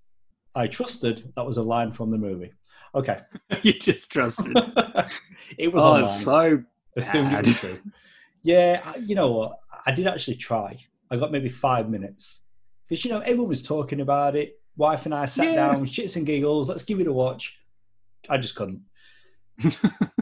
[0.55, 2.51] I trusted that was a line from the movie.
[2.95, 3.19] Okay,
[3.63, 4.57] you just trusted.
[5.59, 6.07] it was oh, online.
[6.07, 6.63] so
[6.97, 7.79] assumed it was true.
[8.43, 9.59] Yeah, you know what?
[9.85, 10.79] I did actually try.
[11.11, 12.41] I got maybe five minutes
[12.89, 14.59] because you know everyone was talking about it.
[14.79, 15.55] Wife and I sat Yeah.
[15.57, 16.71] down, shits and giggles.
[16.71, 17.55] Let's give it a watch.
[18.29, 18.83] I just couldn't.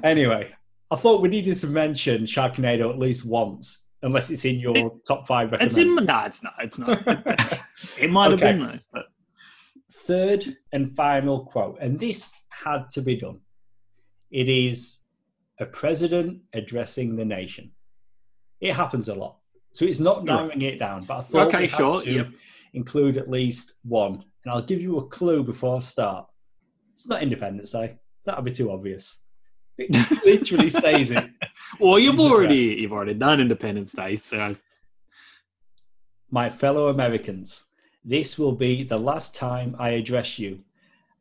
[0.03, 0.53] anyway,
[0.91, 5.27] I thought we needed to mention Sharknado at least once, unless it's in your top
[5.27, 5.53] five.
[5.55, 5.95] It's in.
[5.95, 6.55] No, it's not.
[6.61, 7.03] It's not.
[7.99, 8.79] it might have been though.
[8.93, 9.07] But
[9.93, 13.41] Third and final quote, and this had to be done.
[14.31, 15.05] It is
[15.61, 17.71] a president addressing the nation.
[18.61, 19.39] It happens a lot,
[19.73, 21.05] so it's not narrowing it down.
[21.05, 22.29] But I thought Okay, we had sure, to yep.
[22.75, 26.27] include at least one, and I'll give you a clue before I start.
[26.95, 27.97] It's not Independence Day.
[28.25, 29.21] That'd be too obvious.
[29.77, 29.91] It
[30.25, 31.29] literally stays it.
[31.81, 34.55] well, you've already you've already done Independence Day, so
[36.31, 37.65] My fellow Americans,
[38.05, 40.61] this will be the last time I address you.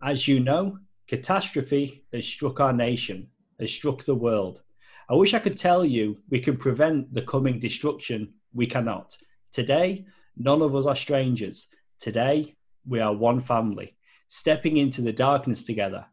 [0.03, 3.27] As you know, catastrophe has struck our nation,
[3.59, 4.61] has struck the world.
[5.09, 8.33] I wish I could tell you we can prevent the coming destruction.
[8.53, 9.17] We cannot.
[9.51, 10.05] Today,
[10.37, 11.67] none of us are strangers.
[11.99, 12.55] Today,
[12.87, 13.95] we are one family,
[14.27, 16.05] stepping into the darkness together.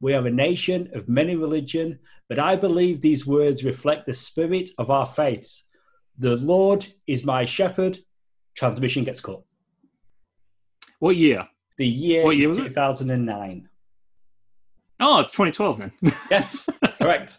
[0.00, 1.98] We are a nation of many religion,
[2.28, 5.64] but I believe these words reflect the spirit of our faiths.
[6.18, 7.98] The Lord is my shepherd.
[8.54, 9.42] Transmission gets cut.
[10.98, 11.48] what year?
[11.78, 12.64] The year What year was it?
[12.68, 13.68] 2009.
[15.00, 15.92] Oh, it's 2012 then.
[16.30, 16.68] Yes,
[17.00, 17.38] correct.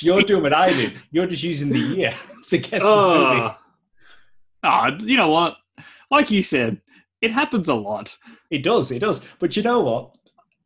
[0.00, 0.94] You're doing what I did.
[1.12, 2.14] You're just using the year
[2.48, 3.40] to guess the movie.
[3.42, 3.56] oh.
[4.64, 5.56] Ah, you know what?
[6.10, 6.80] Like you said,
[7.24, 8.16] it happens a lot.
[8.50, 9.20] It does, it does.
[9.38, 10.16] But you know what?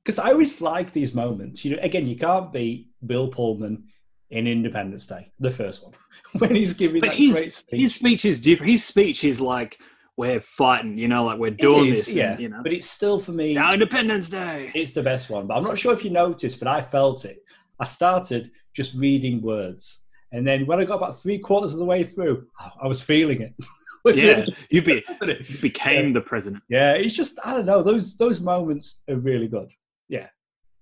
[0.05, 1.65] Because I always like these moments.
[1.65, 3.85] You know, again, you can't beat Bill Pullman
[4.31, 5.95] in Independence Day, the first one,
[6.39, 7.81] when he's giving But that his great speech.
[7.81, 8.73] his speech is different.
[8.73, 9.79] His speech is like
[10.17, 12.33] we're fighting, you know, like we're doing is, this, yeah.
[12.33, 12.61] and, you know.
[12.63, 13.55] But it's still for me.
[13.55, 14.73] Now Independence Day.
[14.75, 15.47] It's the best one.
[15.47, 17.39] But I'm not sure if you noticed, but I felt it.
[17.81, 20.03] I started just reading words.
[20.33, 22.47] And then when I got about three quarters of the way through,
[22.83, 23.55] I was feeling it.
[24.17, 26.63] Yeah, you be good, isn't you became the president.
[26.69, 27.83] Yeah, it's just I don't know.
[27.83, 29.71] Those those moments are really good.
[30.09, 30.29] Yeah,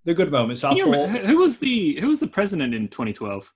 [0.05, 0.61] they're good moments.
[0.61, 3.53] So I thought remember, who was the who was the president in 2012?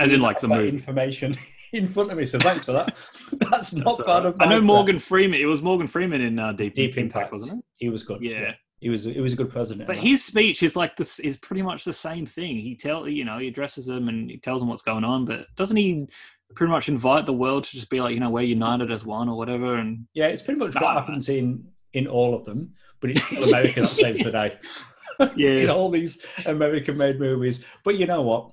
[0.00, 0.68] As in, like the movie.
[0.68, 1.36] information
[1.72, 2.26] in front of me.
[2.26, 2.96] So thanks for that.
[3.32, 4.24] That's not That's of.
[4.24, 4.34] right.
[4.40, 4.60] I know.
[4.60, 5.40] Morgan Freeman.
[5.40, 7.64] It was Morgan Freeman in uh, Deep, Deep Impact, Impact, wasn't it?
[7.76, 8.20] He was good.
[8.20, 8.52] Yeah.
[8.80, 9.04] he was.
[9.04, 9.86] He was a good president.
[9.86, 12.56] But his speech is like this is pretty much the same thing.
[12.56, 15.46] He tell you know he addresses them and he tells them what's going on, but
[15.54, 16.08] doesn't he
[16.54, 19.28] pretty much invite the world to just be like you know we're united as one
[19.28, 19.76] or whatever?
[19.76, 21.02] And yeah, it's pretty much Nah, what man.
[21.04, 22.72] happens in in all of them.
[23.00, 24.58] But it's still America that saves the day.
[25.20, 27.64] in yeah, all these American-made movies.
[27.84, 28.52] But you know what?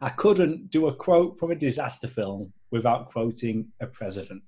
[0.00, 4.42] I couldn't do a quote from a disaster film without quoting a president.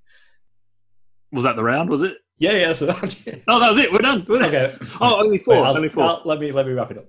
[1.32, 1.90] was that the round?
[1.90, 2.18] Was it?
[2.38, 2.72] Yeah, yeah.
[2.72, 3.92] So Oh, that was it.
[3.92, 4.24] We're done.
[4.28, 4.48] We're done.
[4.48, 4.76] okay.
[5.00, 5.62] Oh, only four.
[5.62, 7.06] Wait, only 4 I'll- let me let me wrap it up.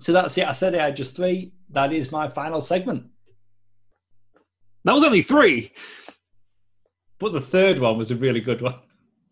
[0.00, 0.46] So that's it.
[0.46, 1.52] I said I had just three.
[1.70, 3.06] That is my final segment.
[4.84, 5.72] That was only three.
[7.18, 8.74] But the third one was a really good one.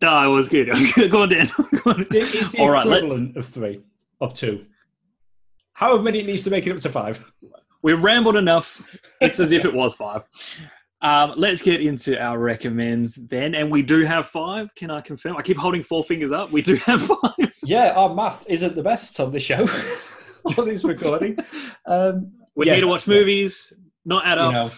[0.01, 0.67] No, it was good.
[0.69, 1.11] It was good.
[1.11, 1.49] Go on, Dan.
[1.57, 2.07] Go on.
[2.11, 3.13] It's the All right, let's.
[3.35, 3.81] of three,
[4.21, 4.65] of two.
[5.73, 7.31] However many it needs to make it up to five.
[7.81, 8.81] We rambled enough.
[9.21, 10.23] It's as if it was five.
[11.01, 14.73] Um, let's get into our recommends then, and we do have five.
[14.75, 15.35] Can I confirm?
[15.35, 16.51] I keep holding four fingers up.
[16.51, 17.19] We do have five.
[17.65, 19.65] Yeah, our math isn't the best on the show,
[20.57, 21.37] on this recording.
[21.85, 22.73] Um, We're Yeah.
[22.73, 23.71] here to watch movies,
[24.03, 24.73] not add You up.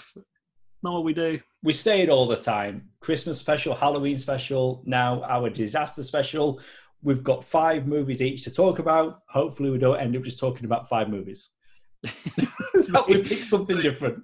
[0.85, 0.93] Know.
[0.93, 1.39] What we do.
[1.63, 6.61] we say it all the time Christmas special, Halloween special, now our disaster special.
[7.03, 9.21] We've got five movies each to talk about.
[9.27, 11.51] Hopefully, we don't end up just talking about five movies.
[12.01, 14.23] that we pick something different.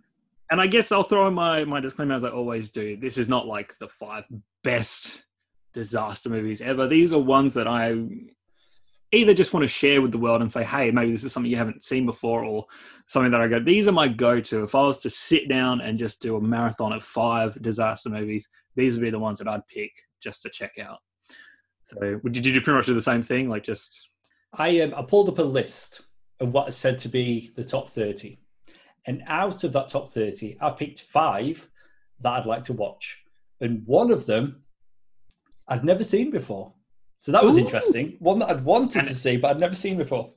[0.50, 2.98] And I guess I'll throw in my, my disclaimer as I always do.
[2.98, 4.26] This is not like the five
[4.64, 5.24] best
[5.74, 6.88] disaster movies ever.
[6.88, 7.96] These are ones that I
[9.12, 11.52] either just want to share with the world and say, hey, maybe this is something
[11.52, 12.66] you haven't seen before, or
[13.08, 14.64] something that I go, these are my go to.
[14.64, 18.48] If I was to sit down and just do a marathon of five disaster movies,
[18.76, 21.00] these would be the ones that I'd pick just to check out.
[21.84, 23.50] So, did you pretty much do the same thing?
[23.50, 24.10] Like, just
[24.54, 26.02] I um, I pulled up a list
[26.40, 28.38] of what is said to be the top 30.
[29.08, 31.68] And out of that top 30, I picked five
[32.20, 33.18] that I'd like to watch.
[33.62, 34.64] And one of them
[35.68, 36.74] I'd never seen before.
[37.22, 37.62] So that was Ooh.
[37.62, 38.18] interesting.
[38.20, 40.34] One that I'd wanted And to it- see, but I'd never seen before.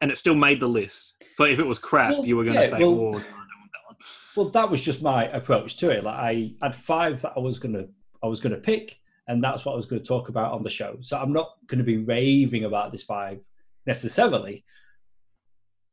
[0.00, 1.14] and it still made the list.
[1.34, 3.12] So, if it was crap, Well, you were going to yeah, say, well- oh, I
[3.12, 3.96] don't want that one.
[4.36, 6.04] Well, that was just my approach to it.
[6.04, 7.86] Like I had five that I was gonna
[8.22, 10.70] I was gonna pick, and that's what I was going to talk about on the
[10.70, 10.96] show.
[11.00, 13.40] So I'm not going to be raving about this five
[13.86, 14.64] necessarily,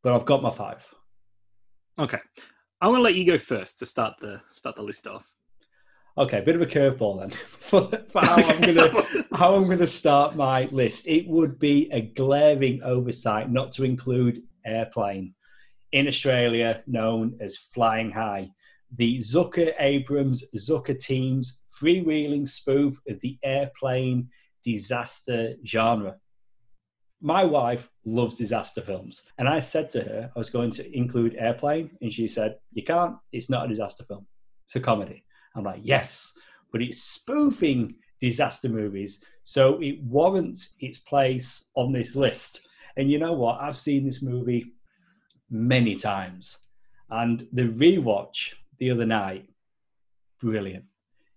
[0.03, 0.85] but I've got my five.
[1.97, 2.19] Okay.
[2.81, 5.25] I'm gonna let you go first to start the start the list off.
[6.17, 9.87] Okay, a bit of a curveball then for, for how I'm gonna how I'm gonna
[9.87, 11.07] start my list.
[11.07, 15.33] It would be a glaring oversight not to include Airplane,
[15.91, 18.49] in Australia known as Flying High,
[18.93, 24.29] the Zucker Abrams Zucker team's freewheeling spoof of the airplane
[24.65, 26.17] disaster genre.
[27.21, 31.35] My wife loves disaster films, and I said to her I was going to include
[31.37, 33.15] Airplane, and she said, "You can't.
[33.31, 34.27] It's not a disaster film.
[34.67, 35.23] It's a comedy."
[35.55, 36.33] I'm like, yes,
[36.71, 42.61] but it's spoofing disaster movies, so it warrants its place on this list.
[42.97, 43.59] And you know what?
[43.59, 44.73] I've seen this movie
[45.49, 46.59] many times,
[47.09, 49.49] and the rewatch the other night,
[50.39, 50.85] brilliant.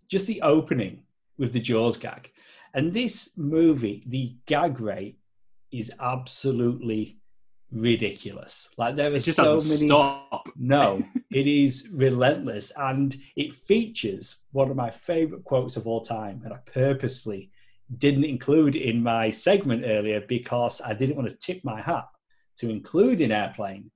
[0.09, 1.03] Just the opening
[1.39, 2.31] with the Jaws gag,
[2.75, 5.19] and this movie, the gag rate
[5.73, 7.19] is absolutely
[7.75, 8.69] ridiculous.
[8.79, 9.89] Like there are so many.
[9.89, 10.49] stop.
[10.57, 16.41] No, it is relentless and it features one of my favorite quotes of all time.
[16.45, 17.51] And I purposely
[17.99, 22.07] didn't include in my segment earlier because I didn't want to tip my hat
[22.59, 23.91] to include in Airplane.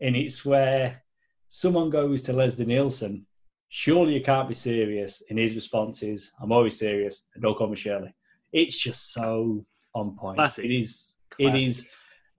[0.00, 1.02] And it's where
[1.48, 3.26] someone goes to Leslie Nielsen,
[3.68, 5.22] surely you can't be serious.
[5.28, 8.14] And his response is, I'm always serious and don't call me Shirley.
[8.52, 10.36] It's just so on point.
[10.36, 10.64] Classic.
[10.64, 11.88] It is, it is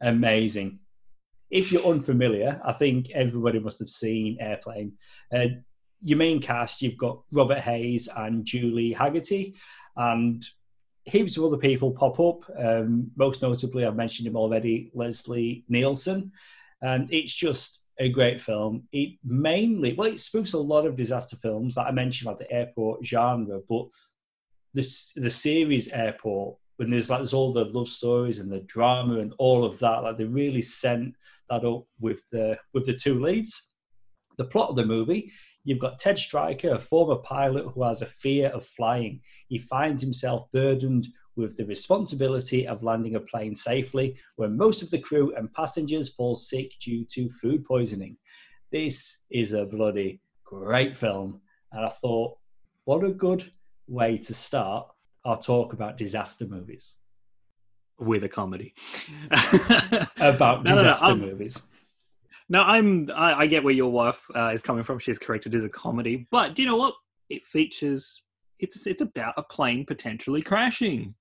[0.01, 0.79] amazing.
[1.49, 4.93] If you're unfamiliar, I think everybody must have seen Airplane.
[5.33, 5.47] Uh,
[6.01, 9.55] your main cast, you've got Robert Hays and Julie Hagerty,
[9.95, 10.45] and
[11.05, 12.41] heaps of other people pop up.
[12.57, 16.31] Um, most notably, I've mentioned him already, Leslie Nielsen.
[16.81, 18.83] And it's just a great film.
[18.91, 22.51] It mainly, well, it spoofs a lot of disaster films that I mentioned, like the
[22.51, 23.87] airport genre, but
[24.73, 29.19] this the series Airport, when there's like there's all the love stories and the drama
[29.19, 31.15] and all of that, like they really sent
[31.49, 33.69] that up with the with the two leads.
[34.37, 35.31] The plot of the movie
[35.67, 39.19] You've got Ted Stryker, a former pilot who has a fear of flying.
[39.49, 44.89] He finds himself burdened with the responsibility of landing a plane safely when most of
[44.91, 48.15] the crew and passengers fall sick due to food poisoning.
[48.71, 51.41] This is a bloody great film.
[51.73, 52.37] And I thought,
[52.85, 53.51] what a good
[53.89, 54.87] way to start
[55.27, 56.95] our talk about disaster movies.
[57.99, 58.73] With a comedy.
[60.19, 61.61] about no, disaster no, no, movies.
[62.47, 63.11] No, I'm.
[63.13, 64.99] I, I get where your wife uh, is coming from.
[64.99, 65.47] She's correct.
[65.47, 66.93] It is a comedy, but do you know what?
[67.29, 68.21] It features.
[68.59, 71.15] It's it's about a plane potentially crashing.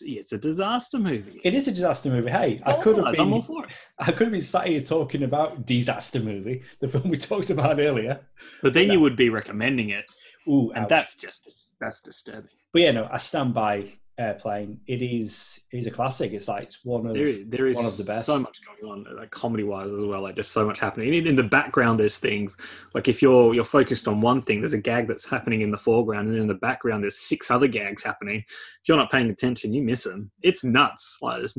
[0.00, 1.40] It's a disaster movie.
[1.42, 2.30] It is a disaster movie.
[2.30, 3.20] Hey, I could have been.
[3.20, 3.72] I'm all for it.
[3.98, 7.80] I could have been sat here talking about disaster movie, the film we talked about
[7.80, 8.20] earlier.
[8.62, 10.08] But then you would be recommending it.
[10.48, 10.88] Ooh, and ouch.
[10.88, 12.50] that's just that's disturbing.
[12.72, 16.32] But yeah, no, I stand by airplane it is is a classic.
[16.32, 18.26] It's like it's one of there is, there is one of the best.
[18.26, 21.14] so much going on like comedy wise as well like just so much happening.
[21.14, 22.56] In, in the background there's things
[22.94, 25.78] like if you're you're focused on one thing there's a gag that's happening in the
[25.78, 28.44] foreground and in the background there's six other gags happening.
[28.46, 31.18] If you're not paying attention you miss them it's nuts.
[31.22, 31.56] Like this.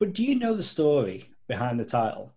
[0.00, 2.32] but do you know the story behind the title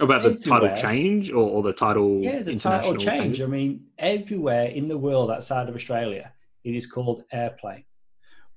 [0.00, 0.60] about the everywhere.
[0.60, 3.18] title change or, or the title yeah the title change.
[3.18, 6.32] change i mean everywhere in the world outside of australia
[6.64, 7.84] it is called airplane.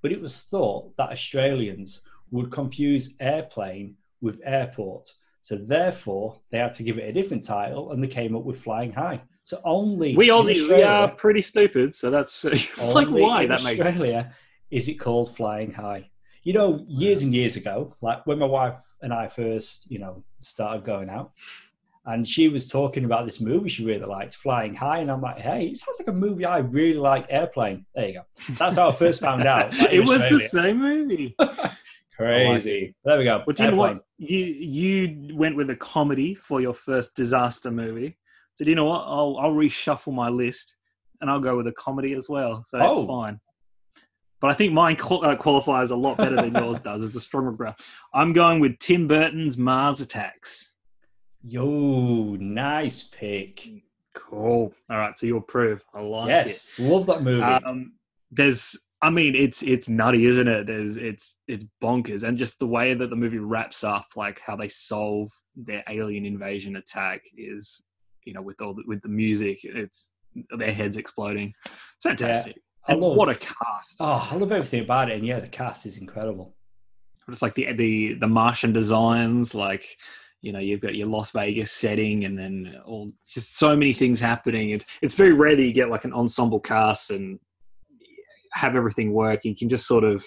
[0.02, 5.14] But it was thought that Australians would confuse airplane with airport.
[5.42, 8.60] So therefore, they had to give it a different title, and they came up with
[8.60, 9.22] Flying High.
[9.44, 11.96] So only we Aussies we are pretty stupid.
[11.96, 12.44] So that's
[12.78, 14.34] like why that makes Australia
[14.70, 16.10] is it called Flying High?
[16.48, 20.24] You know, years and years ago, like when my wife and I first, you know,
[20.40, 21.34] started going out,
[22.06, 25.40] and she was talking about this movie she really liked, Flying High, and I'm like,
[25.40, 27.86] hey, it sounds like a movie I really like, Airplane.
[27.94, 28.22] There you go.
[28.58, 29.74] That's how I first found out.
[29.92, 30.38] it was Australia.
[30.38, 31.36] the same movie.
[32.16, 32.96] Crazy.
[33.04, 33.44] There we go.
[33.46, 34.06] Well, do you know what?
[34.18, 38.18] You you went with a comedy for your first disaster movie.
[38.54, 39.02] So do you know what?
[39.02, 40.76] I'll I'll reshuffle my list,
[41.20, 42.64] and I'll go with a comedy as well.
[42.66, 43.06] So that's oh.
[43.06, 43.42] fine.
[44.40, 47.04] But I think mine uh, qualifies a lot better than yours does.
[47.04, 47.76] It's a stronger ground.
[48.14, 50.74] I'm going with Tim Burton's Mars Attacks.
[51.44, 53.68] Yo, nice pick.
[54.14, 54.74] Cool.
[54.90, 55.84] All right, so you approve.
[55.94, 56.84] I like yes, it.
[56.84, 57.42] love that movie.
[57.42, 57.94] Um,
[58.32, 60.68] there's, I mean, it's it's nutty, isn't it?
[60.68, 64.56] There's it's it's bonkers, and just the way that the movie wraps up, like how
[64.56, 67.84] they solve their alien invasion attack, is
[68.26, 70.12] you know with all the, with the music, it's
[70.58, 71.54] their heads exploding.
[71.66, 72.56] It's fantastic.
[72.56, 73.98] Yeah, and love, oh, what a cast!
[74.00, 76.56] Oh, I love everything about it, and yeah, the cast is incredible.
[77.28, 79.98] It's like the the the Martian designs, like
[80.42, 84.20] you know you've got your las vegas setting and then all just so many things
[84.20, 87.40] happening it, it's very rare that you get like an ensemble cast and
[88.54, 90.26] have everything work you can just sort of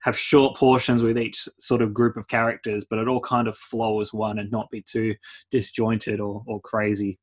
[0.00, 3.56] have short portions with each sort of group of characters but it all kind of
[3.56, 5.14] flow as one and not be too
[5.50, 7.18] disjointed or, or crazy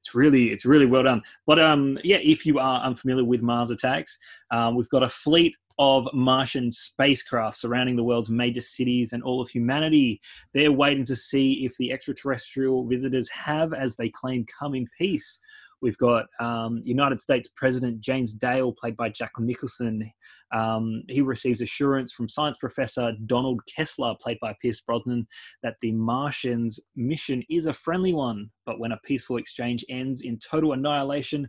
[0.00, 3.70] it's really it's really well done but um yeah if you are unfamiliar with mars
[3.70, 4.18] attacks
[4.50, 9.40] um, we've got a fleet of Martian spacecraft surrounding the world's major cities and all
[9.40, 10.20] of humanity.
[10.52, 15.40] They're waiting to see if the extraterrestrial visitors have, as they claim, come in peace.
[15.82, 20.10] We've got um, United States President James Dale, played by Jack Nicholson.
[20.54, 25.26] Um, he receives assurance from science professor Donald Kessler, played by Pierce Brosnan,
[25.62, 28.50] that the Martians' mission is a friendly one.
[28.66, 31.48] But when a peaceful exchange ends in total annihilation,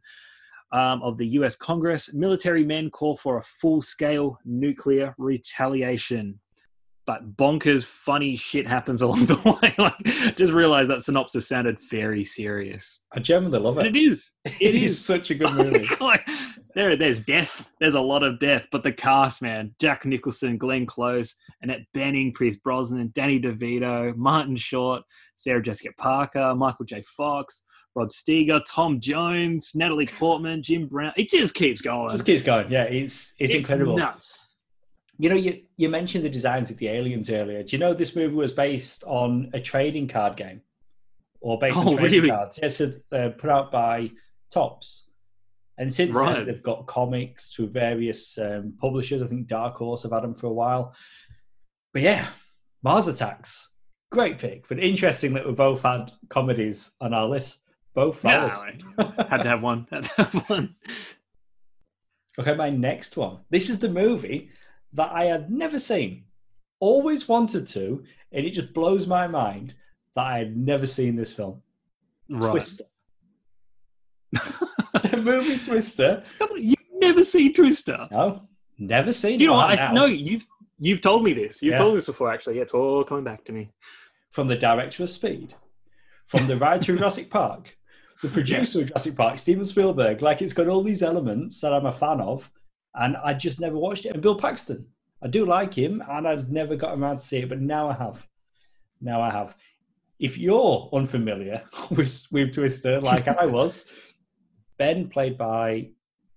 [0.73, 6.39] um, of the US Congress, military men call for a full scale nuclear retaliation.
[7.07, 9.73] But bonkers, funny shit happens along the way.
[9.77, 12.99] like, just realize that synopsis sounded very serious.
[13.13, 13.87] I genuinely love it.
[13.87, 14.31] And it is.
[14.45, 14.91] It, it is.
[14.91, 15.05] is.
[15.05, 15.85] such a good movie.
[15.99, 16.27] like,
[16.75, 17.71] there, there's death.
[17.79, 18.67] There's a lot of death.
[18.71, 24.55] But the cast, man: Jack Nicholson, Glenn Close, Annette Bening, Pierce Brosnan, Danny DeVito, Martin
[24.55, 25.03] Short,
[25.35, 27.01] Sarah Jessica Parker, Michael J.
[27.17, 27.63] Fox,
[27.95, 31.11] Rod Steiger, Tom Jones, Natalie Portman, Jim Brown.
[31.17, 32.09] It just keeps going.
[32.09, 32.71] Just keeps going.
[32.71, 33.97] Yeah, it's it's, it's incredible.
[33.97, 34.39] Nuts.
[35.21, 37.61] You know, you you mentioned the designs of the aliens earlier.
[37.61, 40.61] Do you know this movie was based on a trading card game,
[41.41, 42.29] or based oh, on trading really?
[42.29, 42.57] cards?
[42.59, 44.09] Yes, uh, put out by
[44.49, 45.11] Topps.
[45.77, 46.37] And since right.
[46.37, 49.21] then, they've got comics through various um, publishers.
[49.21, 50.95] I think Dark Horse have had them for a while.
[51.93, 52.29] But yeah,
[52.81, 53.69] Mars Attacks,
[54.11, 54.67] great pick.
[54.67, 57.59] But interesting that we both had comedies on our list.
[57.93, 58.83] Both valid.
[58.97, 59.85] Yeah, had to have one.
[59.91, 60.75] Had to have one.
[62.39, 63.39] Okay, my next one.
[63.49, 64.51] This is the movie
[64.93, 66.25] that I had never seen,
[66.79, 69.75] always wanted to, and it just blows my mind
[70.15, 71.61] that I had never seen this film.
[72.29, 72.51] Right.
[72.51, 72.83] Twister.
[74.31, 76.23] the movie Twister.
[76.55, 78.07] You've never seen Twister.
[78.11, 79.37] No, never seen.
[79.37, 79.79] Do you know what?
[79.79, 80.45] I, no, you've
[80.79, 81.61] you've told me this.
[81.61, 81.77] You've Yeah.
[81.77, 82.31] told me this before.
[82.31, 83.69] Actually, it's all coming back to me.
[84.29, 85.53] From the director of Speed,
[86.27, 87.77] from the writer of Jurassic Park,
[88.21, 90.21] the producer of Jurassic Park, Steven Spielberg.
[90.21, 92.49] Like it's got all these elements that I'm a fan of,
[92.95, 94.13] and I just never watched it.
[94.13, 94.85] And Bill Paxton,
[95.21, 97.93] I do like him, and I've never got around to see it, but now I
[97.93, 98.27] have.
[98.99, 99.55] Now I have.
[100.19, 103.85] If you're unfamiliar with, with Twister, like I was,
[104.77, 105.89] Ben, played by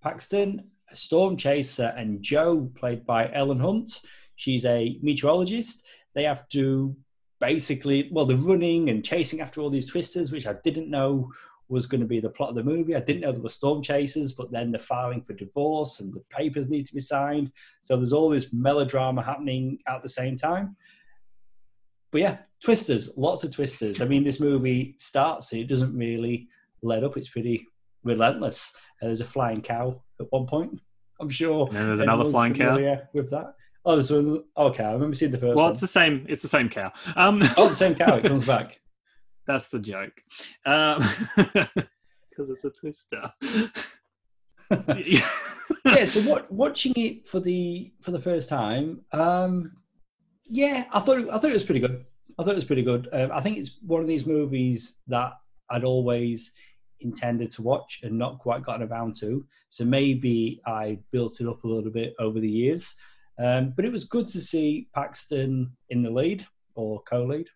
[0.03, 4.01] Paxton, a storm chaser, and Jo, played by Helen Hunt.
[4.37, 5.85] She's a meteorologist.
[6.15, 6.97] They have to
[7.41, 11.31] basically, well, they're running and chasing after all these twisters, which I didn't know
[11.75, 12.95] was going to be the plot of the movie.
[12.97, 16.21] I didn't know there were storm chasers, but then they're filing for divorce and the
[16.31, 17.53] papers need to be signed.
[17.83, 20.77] So there's all this melodrama happening at the same time.
[22.13, 24.01] But yeah, twisters, lots of twisters.
[24.01, 26.49] I mean, this movie starts, it doesn't really
[26.83, 27.17] let up.
[27.17, 27.67] It's pretty
[28.05, 28.73] relentless.
[29.03, 30.81] Uh, there's a flying cow at one point.
[31.21, 31.67] I'm sure.
[31.69, 32.75] And then there's another flying cow.
[32.75, 33.55] familiar With that.
[33.85, 34.45] Oh, there's one.
[34.57, 35.73] Okay, I remember seeing the first Well, one.
[35.73, 36.25] it's the same.
[36.29, 36.93] It's the same cow.
[37.17, 38.17] Um, Oh, the same cow.
[38.17, 38.81] It comes back.
[39.47, 40.23] That's the joke.
[40.67, 41.03] Um,
[41.37, 43.33] because it's a Twister.
[45.05, 49.77] yeah, so what, watching it for the for the first time, um,
[50.45, 52.05] yeah, I thought it, I thought it was pretty good.
[52.39, 53.09] I thought it was pretty good.
[53.13, 55.33] Um, I think it's one of these movies that
[55.71, 56.53] I'd always
[57.01, 59.47] intended to watch and not quite gotten around to.
[59.69, 62.95] So maybe I built it up a little bit over the years.
[63.39, 67.49] Um, but it was good to see Paxton in the lead or co-lead.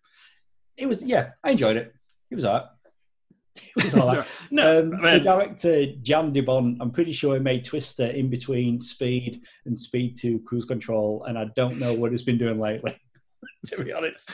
[0.79, 1.93] It was yeah, I enjoyed it.
[2.31, 2.65] It was alright.
[3.75, 4.25] It was alright.
[4.51, 8.79] no, Um, the director Jan de Bont, I'm pretty sure he made Twister in between
[8.79, 12.97] Speed and Speed 2 Cruise Control, and I don't know what he's been doing lately.
[13.65, 14.29] to be honest,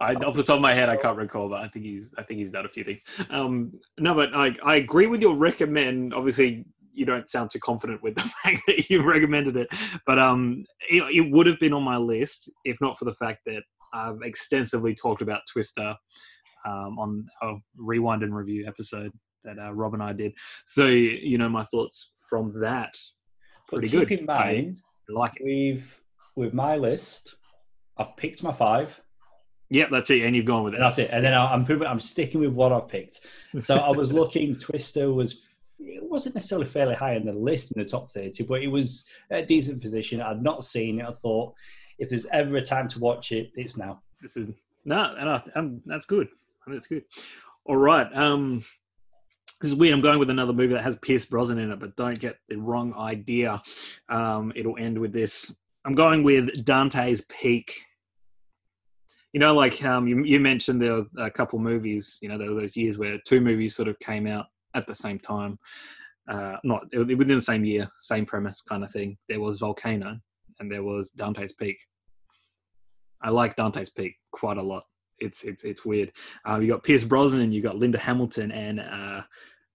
[0.00, 2.22] I, off the top of my head, I can't recall, but I think he's I
[2.22, 3.00] think he's done a few things.
[3.30, 6.14] Um, no, but I I agree with your recommend.
[6.14, 9.68] Obviously, you don't sound too confident with the fact that you recommended it,
[10.06, 13.40] but um, it, it would have been on my list if not for the fact
[13.46, 13.62] that
[13.92, 15.94] I've extensively talked about Twister
[16.66, 19.12] um, on a rewind and review episode
[19.44, 20.32] that uh, Rob and I did.
[20.66, 22.96] So you know my thoughts from that.
[23.68, 24.18] Pretty keep good.
[24.20, 25.44] in mind, I like it.
[25.44, 26.00] we've
[26.36, 27.34] with my list,
[27.96, 29.00] I've picked my five,
[29.70, 30.78] Yep, that's it, and you've gone with it.
[30.80, 31.10] that's it.
[31.12, 33.20] And then I- I'm pretty, I'm sticking with what I've picked.
[33.60, 34.56] So I was looking.
[34.56, 35.40] Twister was
[35.78, 39.04] it wasn't necessarily fairly high on the list in the top thirty, but it was
[39.30, 40.20] a decent position.
[40.20, 41.06] I'd not seen it.
[41.06, 41.52] I thought
[41.98, 44.02] if there's ever a time to watch it, it's now.
[44.20, 44.48] this is
[44.84, 46.28] no, and I, um, that's good.
[46.66, 47.04] That's good.
[47.64, 48.06] All right.
[48.14, 48.64] Um,
[49.60, 49.94] this is weird.
[49.94, 52.56] I'm going with another movie that has Pierce Brosnan in it, but don't get the
[52.56, 53.60] wrong idea.
[54.08, 55.54] Um, it'll end with this.
[55.84, 57.74] I'm going with Dante's Peak.
[59.32, 62.18] You know, like um, you, you mentioned there were a couple movies.
[62.20, 64.94] You know, there were those years where two movies sort of came out at the
[64.94, 65.58] same time.
[66.28, 69.16] Uh, not within the same year, same premise kind of thing.
[69.28, 70.18] There was Volcano,
[70.60, 71.78] and there was Dante's Peak.
[73.22, 74.84] I like Dante's Peak quite a lot.
[75.18, 76.12] It's it's it's weird.
[76.48, 79.22] Uh, you got Pierce Brosnan, you got Linda Hamilton, and uh,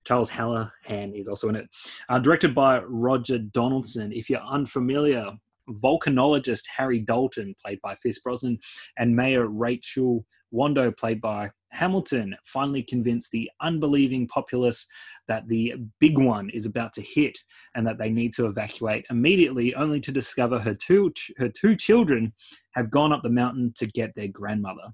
[0.06, 1.68] Charles Hallahan is also in it.
[2.10, 4.12] Uh, directed by Roger Donaldson.
[4.12, 5.32] If you're unfamiliar,
[5.70, 8.60] volcanologist Harry Dalton, played by Pierce Brosnan,
[8.98, 14.86] and Mayor Rachel Wando, played by Hamilton, finally convince the unbelieving populace
[15.28, 17.38] that the big one is about to hit
[17.76, 22.34] and that they need to evacuate immediately, only to discover her two her two children
[22.72, 24.94] have gone up the mountain to get their grandmother.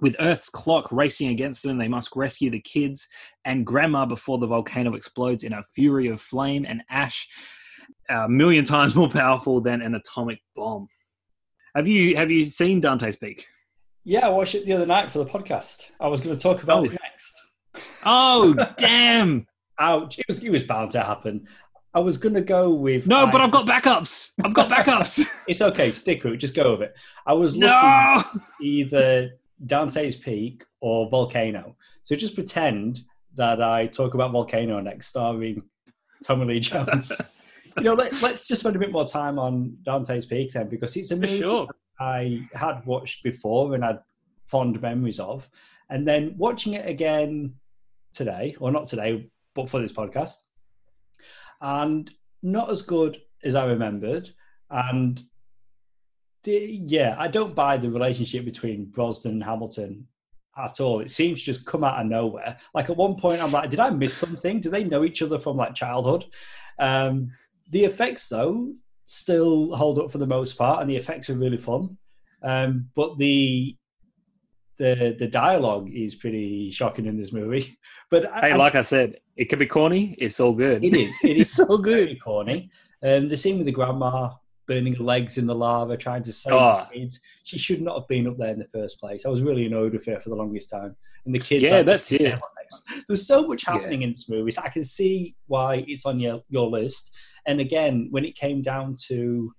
[0.00, 3.08] With Earth's clock racing against them, they must rescue the kids
[3.44, 7.28] and grandma before the volcano explodes in a fury of flame and ash,
[8.08, 10.86] a million times more powerful than an atomic bomb.
[11.74, 13.46] Have you have you seen Dante's Peak?
[14.04, 15.90] Yeah, I watched it the other night for the podcast.
[16.00, 16.84] I was going to talk about Oh.
[16.84, 17.34] it next.
[18.04, 19.46] Oh damn!
[19.78, 20.18] Ouch!
[20.18, 21.46] It was it was bound to happen.
[21.94, 24.30] I was going to go with No, but I- I've got backups.
[24.44, 25.26] I've got backups.
[25.48, 25.90] It's okay.
[25.90, 26.36] Stick with it.
[26.38, 26.98] Just go with it.
[27.26, 28.22] I was looking no.
[28.60, 29.30] either
[29.66, 31.76] Dante's Peak or Volcano.
[32.02, 33.00] So just pretend
[33.36, 35.62] that I talk about Volcano next, starring
[36.24, 37.10] Tommy Lee Jones.
[37.78, 40.94] you know, let, let's just spend a bit more time on Dante's Peak then, because
[40.96, 41.66] it's a movie sure.
[42.00, 44.00] I had watched before and had
[44.44, 45.48] fond memories of.
[45.90, 47.54] And then watching it again
[48.12, 50.34] today, or not today, but for this podcast,
[51.60, 52.10] and
[52.42, 54.30] not as good as I remembered.
[54.70, 55.22] And
[56.44, 60.06] the, yeah, I don't buy the relationship between Brosnan and Hamilton
[60.56, 61.00] at all.
[61.00, 62.58] It seems to just come out of nowhere.
[62.74, 64.60] Like at one point, I'm like, did I miss something?
[64.60, 66.26] Do they know each other from like childhood?
[66.78, 67.32] Um,
[67.70, 68.72] the effects though
[69.10, 71.96] still hold up for the most part, and the effects are really fun.
[72.42, 73.74] Um, but the
[74.76, 77.76] the the dialogue is pretty shocking in this movie.
[78.10, 80.14] But Hey, I- like I said, it could be corny.
[80.18, 80.84] It's all good.
[80.84, 82.20] it is it is so good.
[82.22, 82.70] corny.
[83.02, 84.30] Um, the scene with the grandma
[84.66, 86.86] burning her legs in the lava, trying to save Oh.
[86.92, 87.20] the kids.
[87.44, 89.24] She should not have been up there in the first place.
[89.24, 90.94] I was really annoyed with her for the longest time.
[91.24, 92.38] And the kids, Yeah, that's it.
[93.08, 94.50] There's so much happening in this movie.
[94.50, 97.14] So I can see why it's on your, your list.
[97.48, 99.52] And again, when it came down to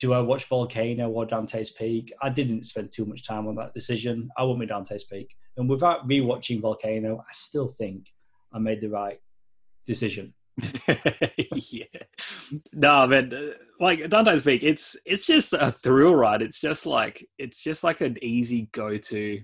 [0.00, 3.74] do I watch Volcano or Dante's Peak, I didn't spend too much time on that
[3.74, 4.30] decision.
[4.38, 5.34] I went with Dante's Peak.
[5.56, 8.06] And without rewatching Volcano, I still think
[8.54, 9.18] I made the right
[9.86, 10.32] decision.
[11.54, 11.84] yeah.
[12.72, 13.34] No, man.
[13.34, 16.40] uh, Like Dante's Peak, it's it's just a thrill ride.
[16.40, 19.42] It's just like it's just like an easy go to.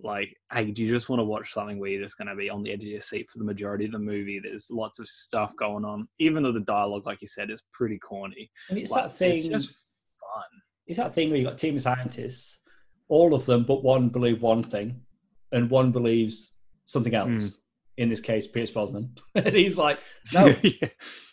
[0.00, 2.50] Like, hey, do you just want to watch something where you're just going to be
[2.50, 4.40] on the edge of your seat for the majority of the movie?
[4.42, 7.98] There's lots of stuff going on, even though the dialogue, like you said, is pretty
[7.98, 8.50] corny.
[8.68, 9.36] And it's Like, that thing.
[9.36, 9.68] It's just
[10.20, 10.44] fun.
[10.86, 12.60] it's that thing where you got team of scientists,
[13.08, 15.00] all of them, but one believe one thing,
[15.52, 17.32] and one believes something hmm.
[17.32, 17.58] else.
[17.96, 19.98] In this case, Pierce Brosnan, and he's like,
[20.32, 20.88] "No, Yeah.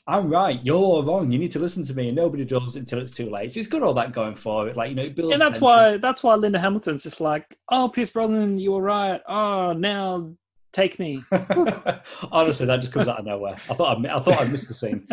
[0.07, 0.59] I'm right.
[0.63, 1.31] You're wrong.
[1.31, 3.51] You need to listen to me." And nobody does until it's too late.
[3.51, 4.75] So it's got all that going for it.
[4.77, 5.33] Like you know, it builds.
[5.33, 5.63] and that's tension.
[5.63, 9.21] why that's why Linda Hamilton's just like, oh, Pierce Brosnan, you were right.
[9.27, 10.31] Oh, now
[10.73, 11.23] take me.
[12.31, 13.55] Honestly, that just comes out of nowhere.
[13.69, 15.07] I thought I, I thought I missed the scene.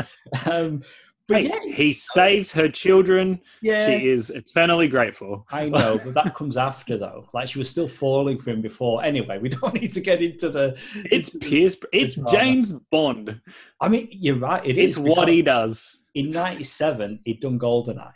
[0.46, 3.41] Um, but Hey, yeah, it's- he saves her children.
[3.61, 5.47] Yeah, She is eternally grateful.
[5.51, 7.29] I know, but that comes after though.
[7.35, 9.05] Like she was still falling for him before.
[9.05, 10.79] Anyway, we don't need to get into the.
[11.12, 11.76] It's into the- Pierce.
[11.93, 12.31] It's drama.
[12.31, 13.41] James Bond.
[13.81, 14.64] I mean, you're right.
[14.66, 16.03] It It's is what he does.
[16.14, 18.12] In '97, he'd done Goldeneye,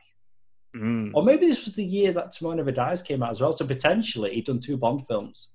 [0.75, 1.11] Mm.
[1.15, 3.53] or maybe this was the year that Tomorrow Never Dies came out as well.
[3.53, 5.51] So potentially, he'd done two Bond films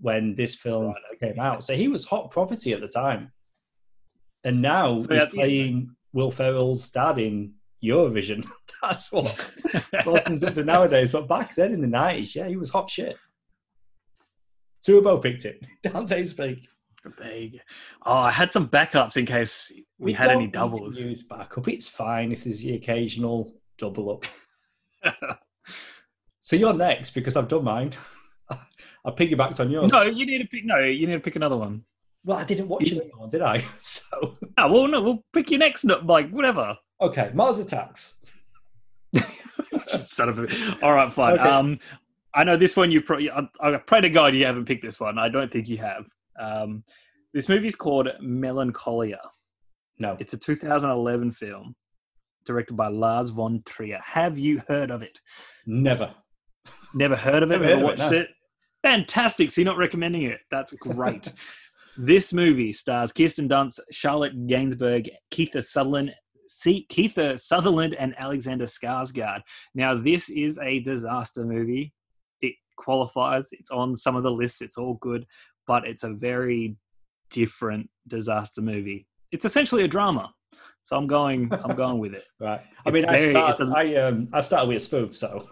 [0.00, 1.32] when this film Right, okay.
[1.32, 1.64] came out.
[1.64, 3.32] So he was hot property at the time,
[4.44, 7.52] and now So he's at the- playing Will Ferrell's dad in
[7.84, 8.46] Eurovision.
[8.82, 9.26] That's what
[10.02, 11.12] Brosnan's up to nowadays.
[11.12, 13.16] But back then in the '90s, yeah, he was hot shit.
[14.86, 15.66] We both picked it.
[15.82, 16.68] Dante's Peak.
[17.18, 17.60] Big.
[18.06, 20.98] Oh, I had some backups in case we, had don't any doubles.
[20.98, 21.68] Use backup.
[21.68, 22.30] It's fine.
[22.30, 24.24] This is the occasional double up.
[26.38, 27.92] so you're next because I've done mine.
[28.50, 29.92] I piggybacked on yours.
[29.92, 30.64] No, you need to pick.
[30.64, 31.84] No, you need to pick another one.
[32.24, 33.62] Well, I didn't watch another one, did I?
[33.82, 35.84] So Oh, well, no, we'll pick your next.
[35.84, 36.76] no- Like whatever.
[37.00, 38.14] okay, Mars Attacks.
[39.86, 40.78] Son of a.
[40.82, 41.34] All right, fine.
[41.38, 41.42] Okay.
[41.48, 41.78] Um,
[42.34, 42.90] I know this one.
[42.90, 43.30] You probably.
[43.30, 45.18] I, I pray to God you haven't picked this one.
[45.18, 46.06] I don't think you have.
[46.38, 46.84] Um,
[47.32, 49.20] this movie's called Melancholia.
[49.98, 51.74] No, It's a 2011 film
[52.44, 54.00] directed by Lars von Trier.
[54.04, 55.20] Have you heard of it?
[55.66, 56.12] never.
[56.96, 57.58] Never heard of it?
[57.60, 58.18] Never Never, of it, watched no.
[58.18, 58.28] it?
[58.82, 59.50] Fantastic.
[59.50, 60.38] So you're not recommending it.
[60.50, 61.32] That's great.
[61.96, 66.12] this movie stars Kirsten Dunst, Charlotte Gainsbourg, Kiefer Sutherland,
[66.48, 69.40] see Kiefer Sutherland, and Alexander Skarsgård.
[69.74, 71.92] Now, this is a disaster movie.
[72.40, 73.48] It qualifies.
[73.52, 74.60] It's on some of the lists.
[74.60, 75.24] It's all good,
[75.66, 76.76] but it's a very
[77.30, 79.06] different disaster movie.
[79.32, 80.32] It's essentially a drama.
[80.84, 81.50] So I'm going.
[81.52, 82.24] I'm going with it.
[82.38, 82.60] Right.
[82.84, 85.48] I It's mean, I, start, a- I um, I started with a spoof, so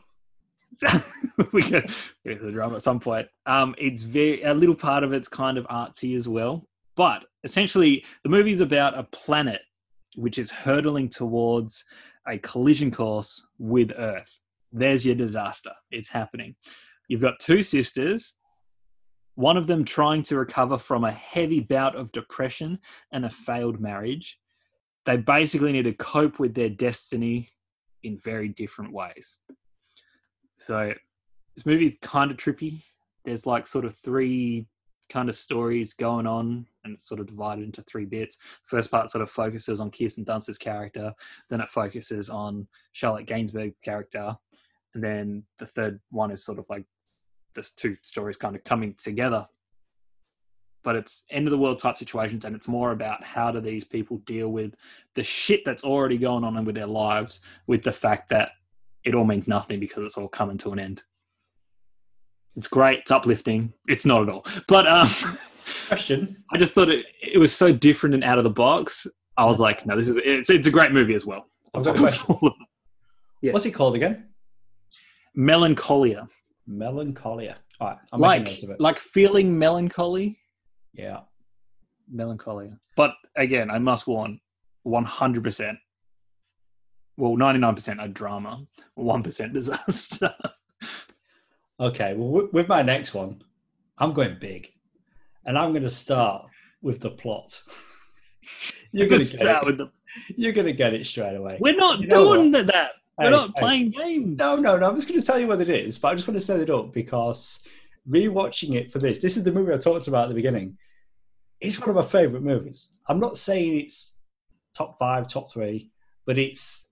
[1.53, 1.85] we can
[2.25, 3.29] get to the drum at some point.
[3.47, 6.67] Um, it's very a little part of it's kind of artsy as well,
[6.97, 9.61] but essentially the movie's about a planet
[10.17, 11.85] which is hurtling towards
[12.29, 14.39] a collision course with Earth.
[14.73, 15.73] There's your disaster.
[15.91, 16.55] It's happening.
[17.09, 18.33] You've got two sisters.
[19.35, 22.79] One of them trying to recover from a heavy bout of depression
[23.13, 24.39] and a failed marriage.
[25.05, 27.49] They basically need to cope with their destiny
[28.03, 29.39] in very different ways.
[30.63, 30.93] So
[31.57, 32.83] this movie is kind of trippy.
[33.25, 34.67] There's like sort of three
[35.09, 38.39] kind of stories going on, and it's sort of divided into three bits.
[38.65, 41.13] First part sort of focuses on Kirsten Dunst's character,
[41.51, 44.37] then it focuses on Charlotte Gainsbourg's character,
[44.95, 46.85] and then the third one is sort of like
[47.55, 49.47] this two stories kind of coming together.
[50.85, 53.85] But it's end of the world type situations, and it's more about how do these
[53.85, 54.75] people deal with
[55.15, 58.53] the shit that's already going on with their lives, with the fact that
[59.05, 61.03] it all means nothing because it's all coming to an end.
[62.57, 63.01] It's great.
[63.01, 63.73] It's uplifting.
[63.89, 64.45] It's not at all.
[64.69, 65.11] But um,
[65.89, 66.37] question.
[66.53, 69.07] I just thought it, it was so different and out of the box.
[69.37, 71.47] I was like, no, this is it's, it's a great movie as well.
[71.75, 72.25] I've got a question.
[72.29, 72.67] All of them.
[73.41, 73.55] Yes.
[73.55, 74.29] What's it called again?
[75.35, 76.29] Melancholia,
[76.67, 77.57] Melancholia.
[77.81, 78.81] All right, I'm making like notes of it.
[78.81, 80.39] like feeling melancholy,
[80.93, 81.21] yeah.
[82.09, 82.79] melancholia.
[82.97, 84.39] But again, I must warn,
[84.83, 85.79] one hundred percent.
[87.23, 88.67] Well, ninety nine percent a drama,
[88.97, 90.35] one percent disaster.
[91.79, 93.45] Okay, well, wi- with my next one,
[93.97, 94.73] I'm going big,
[95.45, 96.47] and I'm going to start
[96.83, 97.63] with the plot.
[98.91, 99.67] You're gonna Just get it.
[99.67, 99.93] with the-
[100.37, 101.59] You're gonna get it straight away.
[101.61, 102.91] We're not You know doing that.
[103.17, 103.61] We're Hey, not hey.
[103.61, 104.39] playing games.
[104.41, 104.89] No, no, no.
[104.89, 106.59] I'm just going to tell you what it is, but I just want to set
[106.59, 107.61] it up because
[108.11, 110.77] rewatching it for this, this is the movie I talked about at the beginning.
[111.61, 112.89] It's one of my favorite movies.
[113.07, 114.17] I'm not saying it's
[114.77, 115.91] top five, top three,
[116.27, 116.87] but it's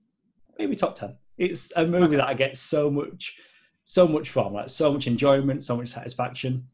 [0.61, 1.17] maybe top ten.
[1.39, 3.37] It's a movie that I get so much,
[3.85, 6.67] so much from, like so much enjoyment, so much satisfaction.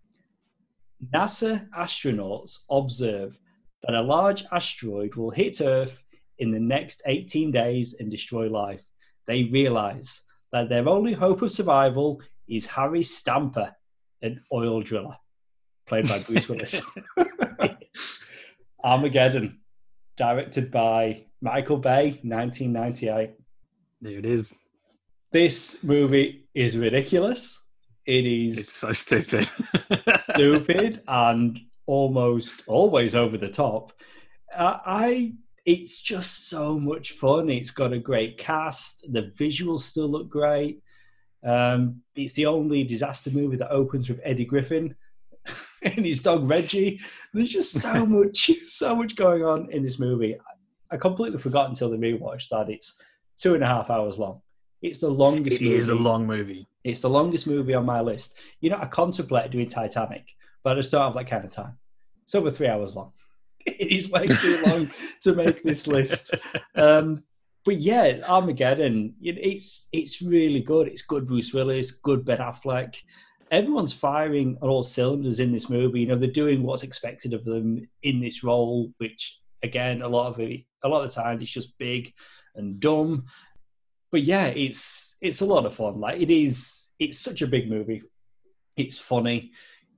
[1.14, 3.38] NASA astronauts observe
[3.82, 6.02] that a large asteroid will hit Earth
[6.38, 8.84] in the next 18 days and destroy life
[9.26, 10.22] they realize
[10.52, 13.74] that their only hope of survival is Harry Stamper,
[14.22, 15.16] an oil driller,
[15.86, 16.80] played by Bruce Willis.
[18.84, 19.60] Armageddon,
[20.16, 23.34] directed by Michael Bay, 1998.
[24.00, 24.54] There it is.
[25.32, 27.58] This movie is ridiculous.
[28.06, 29.48] It It's so stupid.
[30.34, 33.92] stupid and almost always over the top.
[34.54, 35.32] Uh, I
[35.64, 37.50] it's just so much fun.
[37.50, 39.12] It's got a great cast.
[39.12, 40.80] The visuals still look great.
[41.44, 44.94] Um, it's the only disaster movie that opens with Eddie Griffin
[45.82, 47.00] and his dog Reggie.
[47.32, 50.36] There's just so much, so much going on in this movie.
[50.90, 53.00] I completely forgot until the rewatch that it's
[53.36, 54.40] two and a half hours long.
[54.82, 55.60] It's the longest.
[55.60, 55.74] It movie.
[55.76, 56.66] is a long movie.
[56.84, 58.36] It's the longest movie on my list.
[58.60, 60.28] You know, I contemplate doing Titanic,
[60.62, 61.76] but I just don't have that kind of time.
[62.24, 63.12] It's over three hours long.
[63.66, 64.90] It is way too long
[65.22, 66.30] to make this list.
[66.76, 67.24] Um,
[67.64, 69.14] but yeah, Armageddon.
[69.20, 70.86] it- It's it's really good.
[70.86, 72.94] It's good Bruce Willis, good Ben Affleck.
[73.50, 76.00] Everyone's firing on all cylinders in this movie.
[76.00, 80.28] You know, they're doing what's expected of them in this role, which again, a lot
[80.28, 82.12] of it, a lot of the times, it's just big
[82.56, 83.26] and dumb.
[84.10, 86.00] But yeah, it's it's a lot of fun.
[86.00, 88.02] Like it is, it's such a big movie.
[88.76, 89.52] It's funny,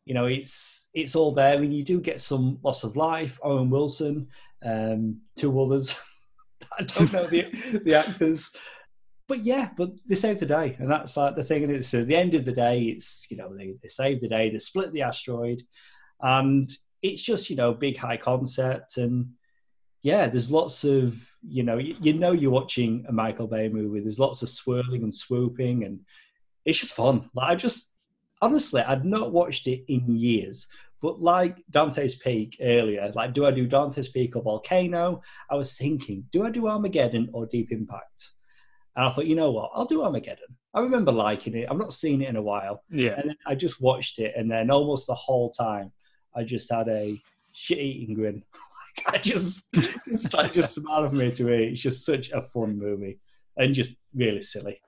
[0.04, 0.26] you know.
[0.26, 1.54] It's it's all there.
[1.54, 3.38] I mean, you do get some loss of life.
[3.42, 4.28] Owen Wilson,
[4.64, 5.98] um, two others.
[6.78, 7.46] I don't know the
[7.84, 8.50] the actors,
[9.26, 11.64] but yeah, but they saved the day, and that's like the thing.
[11.64, 14.28] And it's at the end of the day, it's you know they they saved the
[14.28, 14.50] day.
[14.50, 15.62] They split the asteroid,
[16.20, 16.68] and
[17.02, 19.30] it's just you know big high concept and
[20.02, 24.00] yeah, there's lots of you know you, you know you're watching a Michael Bay movie.
[24.00, 26.00] There's lots of swirling and swooping, and
[26.64, 27.28] it's just fun.
[27.34, 27.92] Like I just
[28.40, 30.66] honestly, I'd not watched it in years,
[31.02, 35.22] but like Dante's Peak earlier, like do I do Dante's Peak or Volcano?
[35.50, 38.30] I was thinking, do I do Armageddon or Deep Impact?
[38.96, 40.56] And I thought, you know what, I'll do Armageddon.
[40.74, 41.68] I remember liking it.
[41.70, 43.14] I've not seen it in a while, Yeah.
[43.16, 45.92] and then I just watched it, and then almost the whole time,
[46.36, 47.20] I just had a
[47.52, 48.42] shit-eating grin.
[49.12, 49.68] I just,
[50.06, 51.68] it's like just smile from ear to ear.
[51.70, 53.18] It's just such a fun movie
[53.56, 54.80] and just really silly.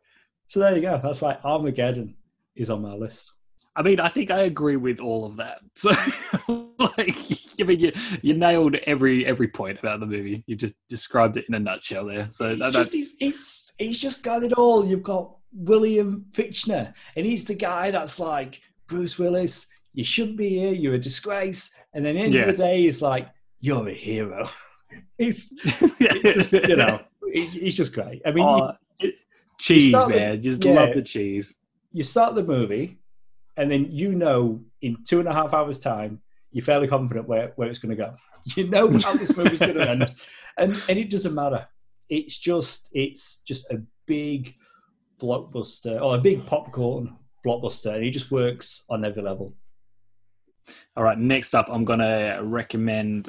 [0.48, 1.00] So there you go.
[1.02, 2.14] That's why Armageddon
[2.56, 3.32] is on my list.
[3.76, 5.58] I mean, I think I agree with all of that.
[5.76, 5.90] So,
[6.98, 7.16] like,
[7.60, 7.92] I mean, you,
[8.22, 10.42] you nailed every every point about the movie.
[10.46, 12.28] You just described it in a nutshell there.
[12.30, 14.84] So It's that, just, it's, it's, it's just got it all.
[14.84, 19.66] You've got William Fichtner, and he's the guy that's like Bruce Willis.
[19.92, 20.72] You shouldn't be here.
[20.72, 21.70] You're a disgrace.
[21.94, 22.42] And then the end Yeah.
[22.42, 23.28] of the day, he's like,
[23.60, 24.48] you're a hero.
[25.18, 27.00] He's, you know,
[27.32, 28.22] he's, he's just great.
[28.26, 28.72] I mean, Oh,
[29.58, 30.42] cheese, start the- man.
[30.42, 30.72] Just yeah.
[30.72, 31.54] love the cheese.
[31.92, 32.98] you start the movie,
[33.56, 37.52] and then you know in two and a half hours' time, you're fairly confident where,
[37.54, 38.14] where it's going to go.
[38.56, 40.14] You know how this movie's going to end,
[40.56, 41.68] and and it doesn't matter.
[42.08, 44.54] It's just it's just a big
[45.20, 49.54] blockbuster or a big popcorn blockbuster, and it just works on every level.
[50.96, 53.28] All right, next up, I'm going to recommend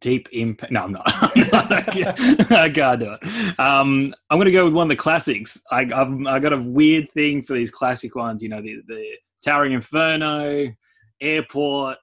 [0.00, 0.72] Deep Impact.
[0.72, 1.02] No, I'm not.
[1.06, 3.58] I can't do it.
[3.58, 5.60] Um, I'm going to go with one of the classics.
[5.70, 8.42] I, I've I got a weird thing for these classic ones.
[8.42, 9.04] You know, the, the
[9.44, 10.72] Towering Inferno,
[11.20, 11.98] Airport,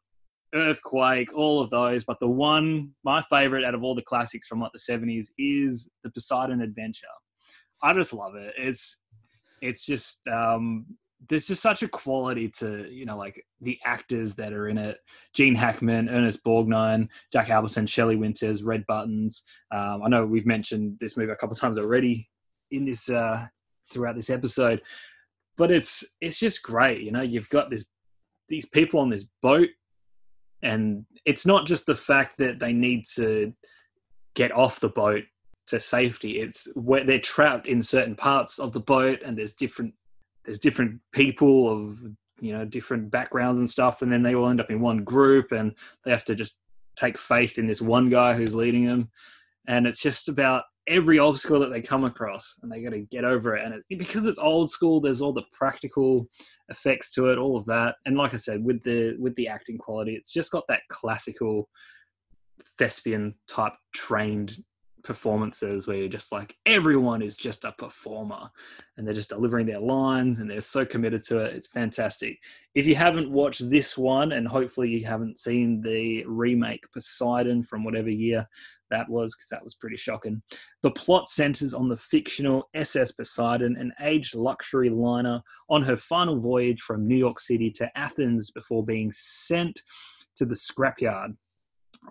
[0.54, 2.04] Earthquake, all of those.
[2.04, 5.90] But the one, my favorite out of all the classics from like the 70s is
[6.04, 7.08] the Poseidon Adventure.
[7.82, 8.54] I just love it.
[8.58, 8.98] It's
[9.62, 10.86] it's just um,
[11.28, 14.98] there's just such a quality to you know like the actors that are in it.
[15.34, 19.44] Gene hackman ernest borgnine jack albertson shelley winters red buttons.
[19.72, 22.30] Um, i know we've mentioned this movie a couple times already
[22.72, 23.46] in this uh,
[23.92, 24.82] throughout this episode
[25.60, 27.22] but it's it's just great you know?
[27.22, 27.86] You've got this
[28.48, 29.70] these people on this boat
[30.64, 33.54] and it's not just the fact that they need to
[34.36, 35.24] get off the boat
[35.68, 36.40] to safety.
[36.40, 39.94] It's where they're trapped in certain parts of the boat and there's different
[40.50, 42.00] there's different people of
[42.42, 45.52] you know different backgrounds and stuff and then they all end up in one group
[45.52, 46.56] and they have to just
[46.96, 49.12] take faith in this one guy who's leading them.
[49.68, 53.24] And it's just about every obstacle that they come across and they got to get
[53.24, 53.64] over it.
[53.64, 56.28] And it, because it's old school there's all the practical
[56.70, 57.98] effects to it all of that.
[58.08, 61.70] And like i said with the with the acting quality it's just got that classical
[62.80, 64.64] thespian type trained
[65.04, 68.50] performances where you're just like everyone is just a performer
[68.98, 71.54] and they're just delivering their lines and they're so committed to it.
[71.54, 72.38] It's fantastic.
[72.76, 77.84] If you haven't watched this one and hopefully you haven't seen the remake poseidon from
[77.84, 78.48] whatever year
[78.90, 80.42] that was because that was pretty shocking.
[80.82, 86.40] The plot centers on the fictional ss poseidon an aged luxury liner on her final
[86.40, 89.82] voyage from new york city to athens before being sent
[90.36, 91.36] to the scrapyard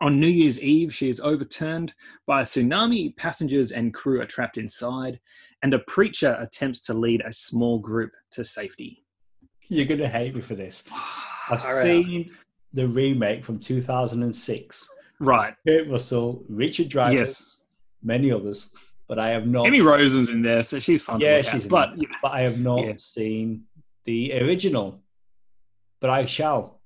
[0.00, 1.94] on New Year's Eve, she is overturned
[2.26, 3.16] by a tsunami.
[3.16, 5.18] Passengers and crew are trapped inside,
[5.62, 9.04] and a preacher attempts to lead a small group to safety.
[9.68, 10.84] You're going to hate me for this.
[11.50, 11.82] I've right.
[11.82, 12.36] seen
[12.74, 14.88] the remake from 2006.
[15.20, 15.54] Right.
[15.66, 17.64] Kurt Russell, Richard Dreyfuss, Yes.
[18.02, 18.70] many others,
[19.08, 19.66] but I have not.
[19.66, 21.20] Emmy Rossum's in there, so she's fun.
[21.20, 21.46] Yeah, at.
[21.46, 22.08] she's but it.
[22.22, 22.92] but I have not Yeah.
[22.98, 23.64] seen
[24.04, 25.02] the original.
[26.00, 26.80] But I shall.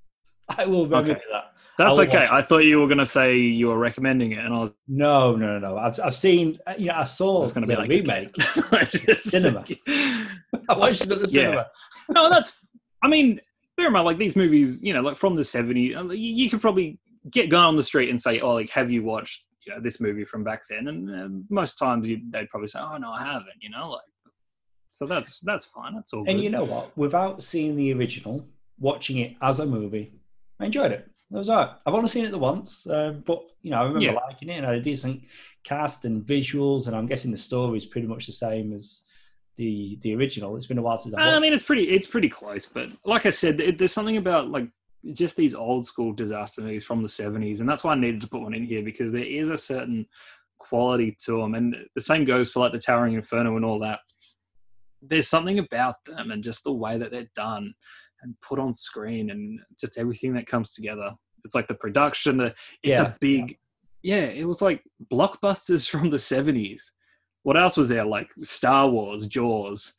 [0.48, 1.20] I will remember Okay.
[1.30, 1.41] that.
[1.78, 2.26] That's I'll okay.
[2.30, 5.34] I thought you were going to say you were recommending it, and I was No,
[5.36, 5.78] no, no, no.
[5.78, 6.58] I've I've seen.
[6.66, 8.34] uh, You know, I saw just going to be like remake.
[8.90, 9.64] just- Cinema.
[9.88, 10.26] I
[10.76, 11.42] watched it at the Yeah.
[11.42, 11.66] cinema.
[12.10, 12.66] no, that's.
[13.02, 13.40] I mean,
[13.76, 16.60] bear in mind, like these movies, you know, like from the '70s, uh, you, could
[16.60, 16.98] probably
[17.30, 20.00] get going on the street and say, "Oh, like, have you watched, you know, this
[20.00, 23.22] movie from back then?" And uh, most times, you, they'd probably say, "Oh, no, I
[23.24, 24.02] haven't." You know, like.
[24.90, 25.94] So that's that's fine.
[25.94, 26.20] That's all.
[26.28, 26.44] And good.
[26.44, 26.96] you know what?
[26.98, 28.46] Without seeing the original,
[28.78, 30.12] watching it as a movie,
[30.60, 31.08] I enjoyed it.
[31.32, 31.76] It was alright.
[31.86, 34.18] I've only seen it the once, uh, but you know, I remember Yeah.
[34.28, 35.22] liking it and had a decent
[35.64, 39.02] cast and visuals, and I'm guessing the story is pretty much the same as
[39.56, 40.56] the the original.
[40.56, 43.24] It's been a while since I've I mean, it's pretty it's pretty close, but like
[43.24, 44.68] I said, it, there's something about like
[45.12, 48.28] just these old school disaster movies from the '70s, and that's why I needed to
[48.28, 50.06] put one in here because there is a certain
[50.58, 54.00] quality to them, and the same goes for like the Towering Inferno and all that.
[55.00, 57.74] There's something about them and just the way that they're done
[58.22, 61.10] and put on screen, and just everything that comes together.
[61.44, 63.58] It's like the production, the it's Yeah, a big,
[64.02, 64.24] yeah.
[64.26, 66.82] It was like blockbusters from the '70s.
[67.42, 68.04] What else was there?
[68.04, 69.94] Like Star Wars, Jaws,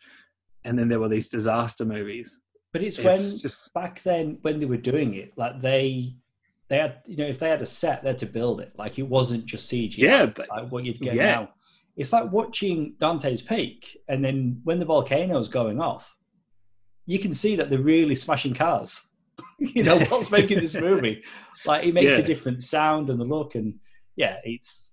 [0.63, 2.39] and then there were these disaster movies.
[2.71, 6.15] but it's, It's when just back then when they were doing it, like they
[6.69, 8.71] they had you know if they had a set, they had to build it.
[8.78, 11.36] Like it wasn't just CG Yeah, but- like what you'd get yeah.
[11.36, 11.49] now.
[11.95, 16.15] It's like watching Dante's Peak, and then when the volcano's going off,
[17.06, 19.10] you can see that they're really smashing cars.
[19.60, 21.24] you know what's making this movie?
[21.66, 22.20] Like it makes Yeah.
[22.20, 23.76] a different sound and the look, and
[24.18, 24.91] yeah, it's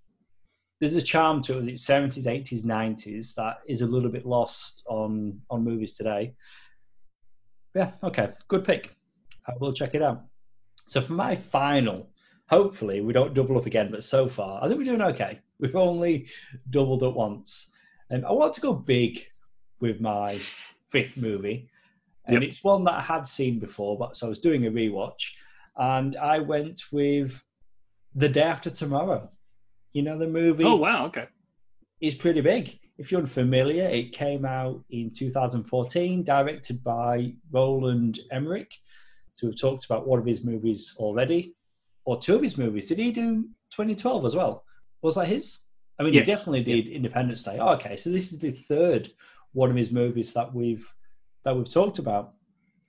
[0.78, 1.68] there's a charm to it.
[1.68, 6.34] It's seventies, eighties, nineties that is a little bit lost on on movies today.
[7.74, 8.94] Yeah, okay, good pick.
[9.48, 10.22] I will check it out.
[10.86, 12.10] So for my final,
[12.48, 15.40] hopefully we don't double up again, but so far I think we're doing okay.
[15.58, 16.28] We've only
[16.70, 17.70] doubled up once,
[18.10, 19.24] and I want to go big
[19.80, 20.38] with my
[20.88, 21.68] fifth movie,
[22.26, 22.42] and Yep.
[22.42, 25.22] it's one that I had seen before, but so I was doing a rewatch,
[25.76, 27.42] and I went with
[28.14, 29.30] The Day After Tomorrow.
[29.92, 31.26] You know the movie oh wow, okay,
[32.00, 32.78] is pretty big.
[32.98, 38.72] If you're unfamiliar, it came out in 2014, directed by Roland Emmerich.
[39.32, 41.54] So we've talked about one of his movies already,
[42.04, 42.86] or two of his movies.
[42.86, 44.64] Did he do 2012 as well?
[45.02, 45.58] Was that his?
[45.98, 46.26] I mean, Yes.
[46.26, 47.58] he definitely did Independence Day.
[47.58, 49.10] Oh, okay, so this is the third
[49.52, 50.86] one of his movies that we've
[51.44, 52.34] that we've talked about.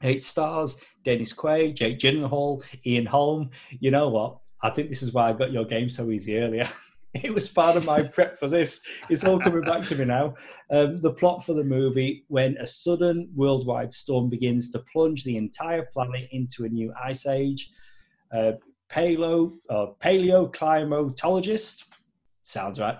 [0.03, 3.49] Eight stars Dennis Quaid, Jake Gyllenhaal, Ian Holm.
[3.79, 4.37] You know what?
[4.63, 6.69] I think this is why I got your game so easy earlier.
[7.13, 8.81] It was part of my prep for this.
[9.09, 10.33] It's all coming back to me now.
[10.69, 15.35] Um, the plot for the movie when a sudden worldwide storm begins to plunge the
[15.35, 17.69] entire planet into a new ice age.
[18.33, 18.53] Uh,
[18.89, 21.83] paleo, uh, paleoclimatologist,
[22.43, 22.97] sounds right.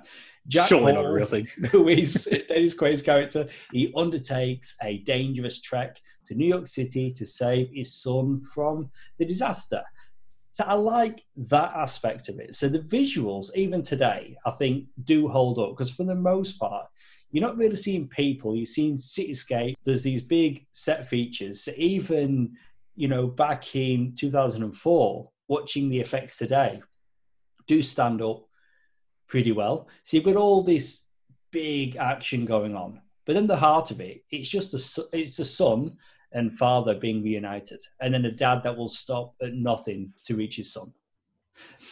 [0.52, 1.48] Jack surely not Hall, a real thing.
[1.72, 7.26] who is Dennis Quaid's character, he undertakes a dangerous trek to New York City to
[7.26, 9.82] save his son from the disaster.
[10.52, 12.56] So I like that aspect of it.
[12.56, 16.88] So the visuals, even today, I think do hold up because for the most part,
[17.32, 18.54] you're not really seeing people.
[18.54, 19.76] You're seeing cityscape.
[19.86, 21.64] There's these big set features.
[21.64, 22.58] So even
[22.98, 26.82] you know back in 2004, watching the effects today
[27.68, 28.44] do stand up
[29.32, 29.88] pretty well.
[30.04, 31.08] So you've got all this
[31.52, 35.46] big action going on, but in the heart of it, it's just a it's the
[35.46, 35.98] son
[36.34, 40.58] and father being reunited, and then a dad that will stop at nothing to reach
[40.58, 40.94] his son.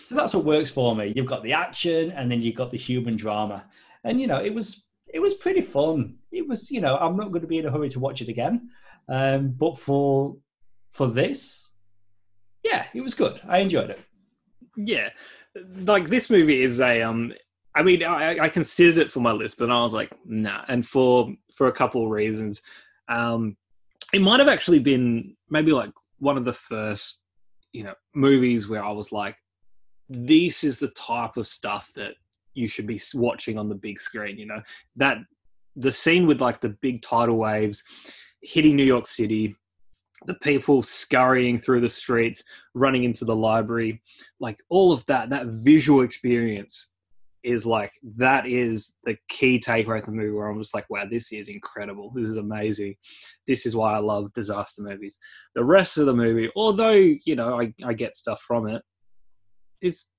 [0.04, 1.14] So that's what works for me.
[1.16, 3.66] You've got the action, and then you've got the human drama,
[4.04, 6.18] and you know it was it was pretty fun.
[6.32, 8.30] It was you know I'm not going to be in a hurry to watch it
[8.30, 8.70] again,
[9.08, 10.36] um, but for
[10.92, 11.70] for this,
[12.64, 13.40] yeah, it was good.
[13.48, 14.00] I enjoyed it.
[14.78, 15.10] Yeah,
[15.78, 17.34] like this movie is a um.
[17.76, 20.64] I mean, I, I considered it for my list, but I was like, nah.
[20.68, 22.62] And for for a couple of reasons,
[23.08, 23.56] um,
[24.14, 27.22] it might have actually been maybe like one of the first,
[27.72, 29.38] you know, movies where I was like,
[30.10, 32.16] this is the type of stuff that
[32.54, 34.38] you should be watching on the big screen.
[34.38, 34.62] You know
[34.95, 35.18] that
[35.76, 37.84] the scene with like the big tidal waves
[38.41, 39.56] hitting New York City,
[40.26, 42.44] the people scurrying through the streets,
[42.74, 44.02] running into the library,
[44.40, 46.90] like all of that, that visual experience
[47.44, 51.06] is like that is the key takeaway from the movie where I'm just like, wow,
[51.10, 52.12] this is incredible.
[52.14, 52.96] This is amazing.
[53.48, 55.18] This is why I love disaster movies.
[55.56, 58.84] The rest of the movie, although, you know, I, I get stuff from it,
[59.82, 60.10] it's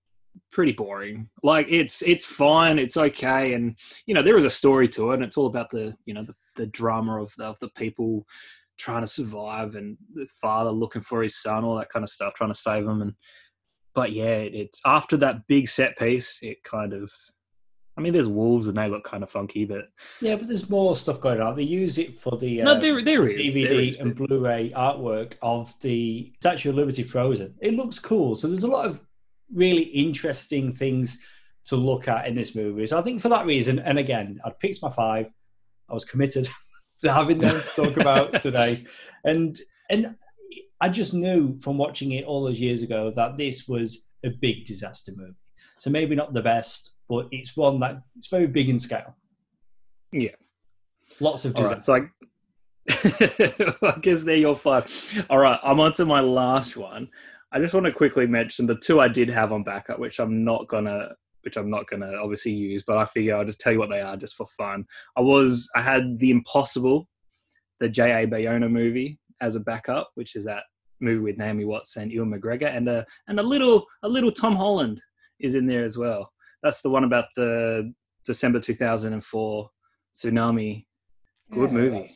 [0.51, 1.29] pretty boring.
[1.43, 3.77] Like it's it's fine, it's okay, and
[4.07, 6.25] you know, there is a story to it, and it's all about the, you know,
[6.25, 8.27] the, the drama of the, of the people
[8.81, 12.35] trying to survive and the father looking for his son, all that kind of stuff,
[12.35, 13.15] trying to save him and
[13.95, 17.11] but yeah, it's after that big set piece, it kind of.
[17.97, 19.87] I mean, there's wolves and they look kind of funky, but
[20.21, 21.57] yeah, but there's more stuff going on.
[21.57, 24.71] They use it for the no, uh, there, there is DVD there is, and Blu-ray
[24.71, 27.55] artwork of the Statue of Liberty frozen.
[27.61, 29.05] It looks cool, so there's a lot of
[29.53, 31.19] really interesting things
[31.65, 32.87] to look at in this movie.
[32.87, 35.31] So I think for that reason, and again, I'd picked my five.
[35.91, 36.49] I was committed
[37.01, 38.85] to having them to talk about today,
[39.25, 40.15] and and
[40.81, 44.67] I just knew from watching it all those years ago that this was a big
[44.67, 45.35] disaster movie.
[45.79, 49.17] So maybe not the best, but it's one that it's very big in scale.
[50.13, 50.37] Yeah,
[51.21, 51.93] lots of disaster.
[51.93, 52.09] Right,
[52.89, 55.27] so I, I guess they're your five.
[55.31, 57.09] All right, I'm on to my last one.
[57.53, 60.45] I just want to quickly mention the two I did have on backup, which I'm
[60.45, 63.79] not gonna, which I'm not gonna obviously use, but I figure I'll just tell you
[63.79, 64.85] what they are just for fun.
[65.17, 67.09] I was, I had The Impossible,
[67.81, 68.27] the J.A.
[68.27, 70.65] Bayona movie, as a backup, which is that
[71.01, 74.57] movie with Naomi Watts and Ewan McGregor, and a and a little a little Tom
[74.57, 75.01] Holland
[75.41, 76.31] is in there as well.
[76.63, 77.93] That's the one about the
[78.27, 79.71] December 2004
[80.15, 80.85] tsunami.
[81.51, 82.11] Good yeah, movie.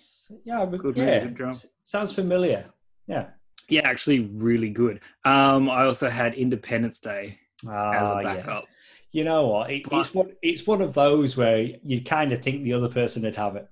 [0.45, 1.25] Yeah, good yeah.
[1.25, 1.55] Movie, good
[1.85, 2.67] Sounds familiar.
[3.07, 3.27] Yeah.
[3.69, 5.01] Yeah, actually, really good.
[5.25, 8.65] Um, I also had Independence Day ah, as a backup.
[8.65, 8.71] Yeah.
[9.15, 9.71] You know what?
[9.71, 10.33] It, it's one.
[10.43, 13.69] It's one of those where you kind of think the other person would have it.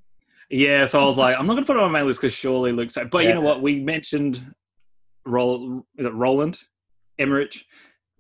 [0.51, 2.33] Yeah, so I was like, I'm not going to put it on my list because
[2.33, 2.97] surely looks.
[2.97, 3.31] Like, but yeah.
[3.31, 3.61] you know what?
[3.61, 4.55] We mentioned
[5.27, 6.61] Roll is it Roland
[7.19, 7.65] Emmerich?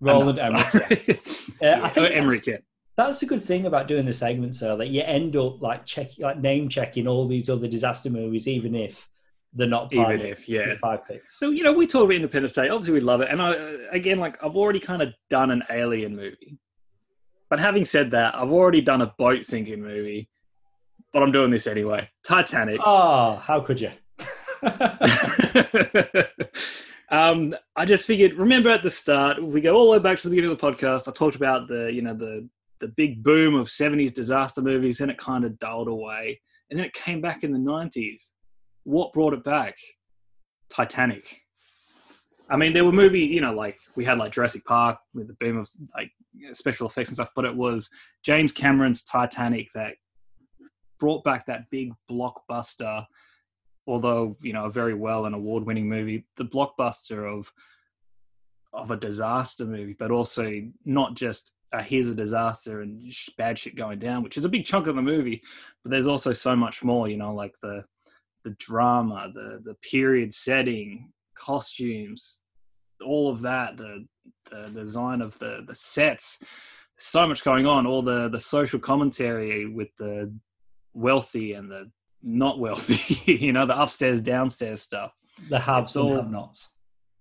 [0.01, 1.23] Roland Emmerich.
[1.61, 1.81] Yeah.
[1.83, 2.45] uh, I think Emmerich.
[2.45, 2.57] Yeah.
[2.97, 6.11] That's the good thing about doing the segment, so that you end up like check,
[6.19, 9.09] like name checking all these other disaster movies, even if
[9.53, 11.39] they're not even if yeah five picks.
[11.39, 12.69] So you know, we talk about Independence Day.
[12.69, 13.53] Obviously, we love it, and I
[13.93, 16.59] again, like I've already kind of done an alien movie.
[17.53, 20.31] But having said that, I've already done a boat sinking movie,
[21.13, 22.09] but I'm doing this anyway.
[22.27, 22.81] Titanic.
[22.83, 23.91] Oh, how could you?
[27.11, 30.23] Um, I just figured, remember at the start, we go all the way back to
[30.23, 31.07] the beginning of the podcast.
[31.07, 32.49] I talked about the, you know, the
[32.81, 36.41] the big boom of '70s disaster movies, and it kind of dulled away,
[36.71, 38.31] and then it came back in the '90s.
[38.85, 39.77] What brought it back?
[40.71, 41.43] Titanic.
[42.49, 45.35] I mean, there were movie, you know, like we had like Jurassic Park with the
[45.35, 46.13] boom of like
[46.53, 47.89] special effects and stuff, but it was
[48.25, 49.95] James Cameron's Titanic that
[50.99, 53.05] brought back that big blockbuster
[53.87, 57.51] although you know a very well and award-winning movie, the blockbuster of
[58.73, 63.77] of a disaster movie, but also not just a, here's a disaster and bad shit
[63.77, 65.43] going down, which is a big chunk of the movie.
[65.83, 67.85] But there's also so much more, you know, like the
[68.45, 72.39] the drama, the the period setting, costumes,
[73.03, 74.07] all of that, the
[74.51, 76.39] the design of the the sets.
[76.99, 80.33] So much going on, all the the social commentary with the
[80.95, 81.91] wealthy and the
[82.23, 85.13] not wealthy, you know, the upstairs, downstairs stuff.
[85.49, 86.69] The haves and have nots.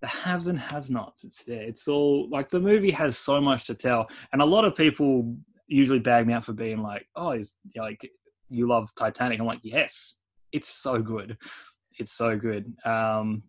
[0.00, 1.24] The haves and have nots.
[1.24, 1.62] It's there.
[1.62, 4.08] It's all like the movie has so much to tell.
[4.32, 8.08] And a lot of people usually bag me out for being like, oh, is like
[8.48, 9.40] you love Titanic.
[9.40, 10.16] I'm like, yes,
[10.52, 11.36] it's so good.
[11.98, 12.74] It's so good.
[12.84, 13.42] Um,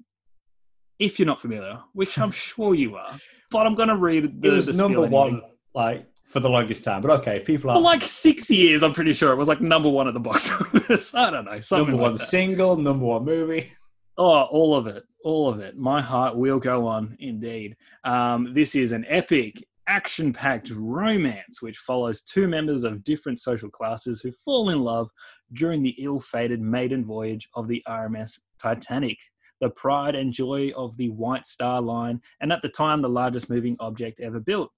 [0.99, 3.17] if you're not familiar, which I'm sure you are,
[3.51, 5.41] but I'm going to read the, it was the number one,
[5.73, 7.01] like for the longest time.
[7.01, 8.83] But okay, people are for like six years.
[8.83, 11.13] I'm pretty sure it was like number one at the box office.
[11.15, 11.59] I don't know.
[11.71, 13.71] Number one like single, number one movie.
[14.17, 15.75] Oh, all of it, all of it.
[15.75, 17.75] My heart will go on, indeed.
[18.03, 24.21] Um, this is an epic, action-packed romance which follows two members of different social classes
[24.21, 25.09] who fall in love
[25.53, 29.17] during the ill-fated maiden voyage of the RMS Titanic
[29.63, 33.49] the pride and joy of the White Star Line, and at the time, the largest
[33.49, 34.71] moving object ever built.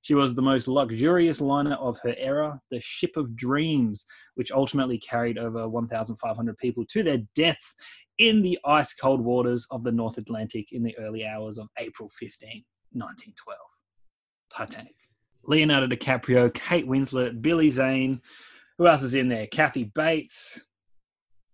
[0.00, 4.98] She was the most luxurious liner of her era, the Ship of Dreams, which ultimately
[4.98, 7.74] carried over 1,500 people to their deaths
[8.16, 12.08] in the ice cold waters of the North Atlantic in the early hours of April
[12.18, 13.58] 15, 1912.
[14.50, 14.94] Titanic.
[15.44, 18.20] Leonardo DiCaprio, Kate Winslet, Billy Zane.
[18.78, 19.46] Who else is in there?
[19.46, 20.64] Kathy Bates,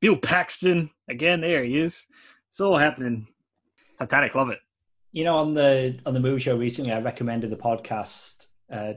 [0.00, 0.90] Bill Paxton.
[1.08, 2.04] Again, there he is.
[2.56, 3.28] It's all happening.
[3.98, 4.60] Titanic, love it.
[5.12, 8.94] you know, on the on the movie show recently, I recommended the podcast uh,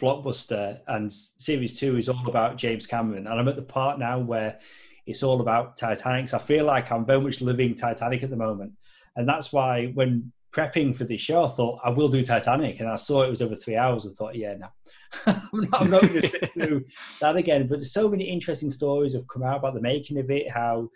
[0.00, 3.26] Blockbuster, and series two is all about James Cameron.
[3.26, 4.58] And I'm at the part now where
[5.04, 6.28] it's all about Titanic.
[6.28, 8.72] So I feel like I'm very much living Titanic at the moment,
[9.16, 12.88] and that's why when prepping for this show, I thought I will do Titanic, and
[12.88, 14.06] I saw it was over three hours.
[14.06, 14.68] I thought, yeah, no,
[15.26, 16.86] I'm not, I'm not going to sit through
[17.20, 17.66] that again.
[17.66, 20.88] But there's so many interesting stories have come out about the making of it, how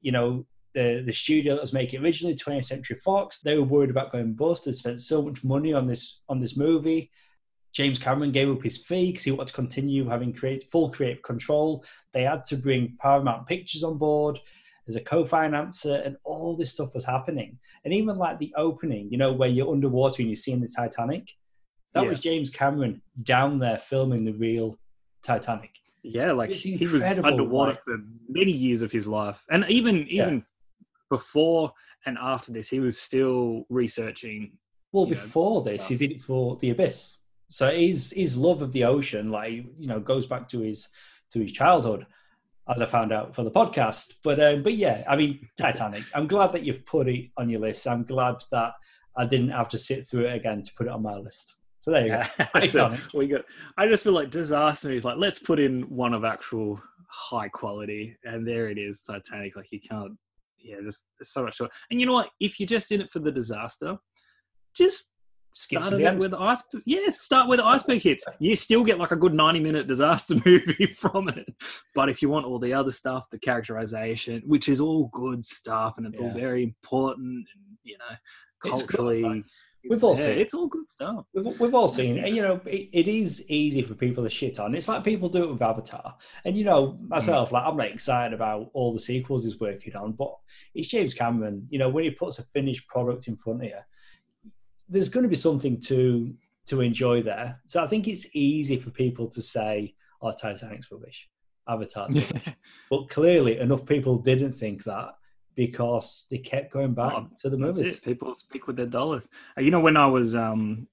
[0.00, 0.44] you know
[0.74, 4.34] the the studio that was making originally 20th Century Fox, they were worried about going
[4.34, 4.64] bust.
[4.64, 7.10] They spent so much money on this on this movie.
[7.72, 11.22] James Cameron gave up his fee because he wanted to continue having create, full creative
[11.22, 11.84] control.
[12.12, 14.38] They had to bring Paramount Pictures on board
[14.88, 17.58] as a co-financer, and all this stuff was happening.
[17.84, 21.30] And even like the opening, you know, where you're underwater and you're seeing the Titanic,
[21.94, 22.10] that yeah.
[22.10, 24.78] was James Cameron down there filming the real
[25.22, 25.70] Titanic.
[26.02, 27.96] Yeah, like he was underwater for
[28.28, 30.44] many years of his life, and even even.
[31.12, 31.72] Before
[32.06, 34.52] and after this, he was still researching.
[34.92, 35.88] Well, before know, this, stuff.
[35.90, 37.18] he did it for The Abyss.
[37.48, 40.88] So his his love of the ocean, like you know, goes back to his
[41.32, 42.06] to his childhood,
[42.66, 44.14] as I found out for the podcast.
[44.24, 46.04] But um, but yeah, I mean, Titanic.
[46.14, 47.86] I'm glad that you've put it on your list.
[47.86, 48.72] I'm glad that
[49.16, 51.54] I didn't have to sit through it again to put it on my list.
[51.82, 52.60] So there you go.
[52.66, 53.42] so we got.
[53.76, 55.04] I just feel like disaster movies.
[55.04, 59.56] Like let's put in one of actual high quality, and there it is, Titanic.
[59.56, 60.12] Like you can't.
[60.62, 61.60] Yeah, just so much.
[61.90, 62.30] And you know what?
[62.40, 63.96] If you're just in it for the disaster,
[64.74, 65.04] just
[65.54, 66.62] started it with ice.
[66.86, 68.24] Yeah, start with the iceberg hits.
[68.38, 71.46] You still get like a good ninety-minute disaster movie from it.
[71.94, 75.94] But if you want all the other stuff, the characterization, which is all good stuff,
[75.98, 76.26] and it's yeah.
[76.26, 79.44] all very important, and you know, culturally.
[79.88, 81.26] We've all yeah, seen it's all good stuff.
[81.34, 82.28] We've, we've all seen it.
[82.28, 84.74] You know, it, it is easy for people to shit on.
[84.74, 86.14] It's like people do it with Avatar.
[86.44, 87.52] And, you know, myself, mm.
[87.52, 90.34] like, I'm not excited about all the sequels he's working on, but
[90.74, 91.66] it's James Cameron.
[91.70, 93.78] You know, when he puts a finished product in front of you,
[94.88, 96.34] there's going to be something to
[96.66, 97.60] to enjoy there.
[97.66, 101.28] So I think it's easy for people to say, "Oh, Titanic's rubbish,
[101.68, 102.08] Avatar."
[102.90, 105.14] but clearly, enough people didn't think that
[105.54, 108.00] because they kept going back oh, to the movies.
[108.00, 109.24] People speak with their dollars.
[109.56, 110.86] Uh, you know, when I was um,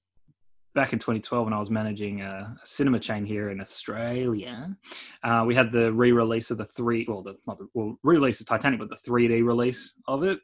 [0.74, 4.76] back in 2012, when I was managing a, a cinema chain here in Australia,
[5.22, 8.46] uh, we had the re-release of the three, well, the not the well, re-release of
[8.46, 10.40] Titanic, but the 3D release of it.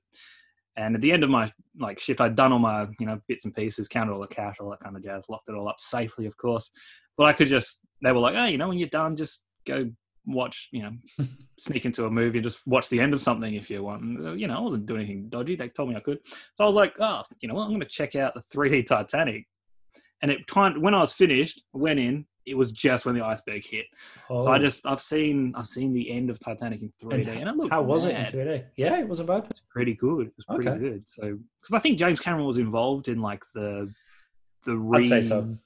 [0.79, 3.47] And at the end of my like shift, I'd done all my you know bits
[3.47, 5.81] and pieces, counted all the cash, all that kind of jazz, locked it all up
[5.81, 6.71] safely, of course.
[7.17, 9.91] But I could just they were like, hey, you know, when you're done, just go
[10.27, 11.27] watch, you know,
[11.59, 14.03] sneak into a movie, and just watch the end of something if you want.
[14.03, 15.57] And, uh, you know, I wasn't doing anything dodgy.
[15.57, 16.18] They told me I could,
[16.55, 18.87] so I was like, oh, you know what, I'm going to check out the 3D
[18.89, 19.47] Titanic.
[20.22, 23.62] And it kind when I was finished, went in, it was just when the iceberg
[23.64, 23.87] hit.
[24.31, 24.45] Oh.
[24.45, 24.59] So I oh.
[24.61, 27.72] just I've seen I've seen the end of Titanic in 3D, and, and it looked
[27.72, 28.35] how was mad.
[28.35, 28.64] it in 3D?
[28.77, 29.47] Yeah, it wasn't bad.
[29.51, 30.29] It's pretty good.
[30.29, 30.79] It was pretty okay.
[30.79, 31.03] good.
[31.07, 33.93] So because I think James Cameron was involved in like the
[34.64, 35.57] the re- I'd say so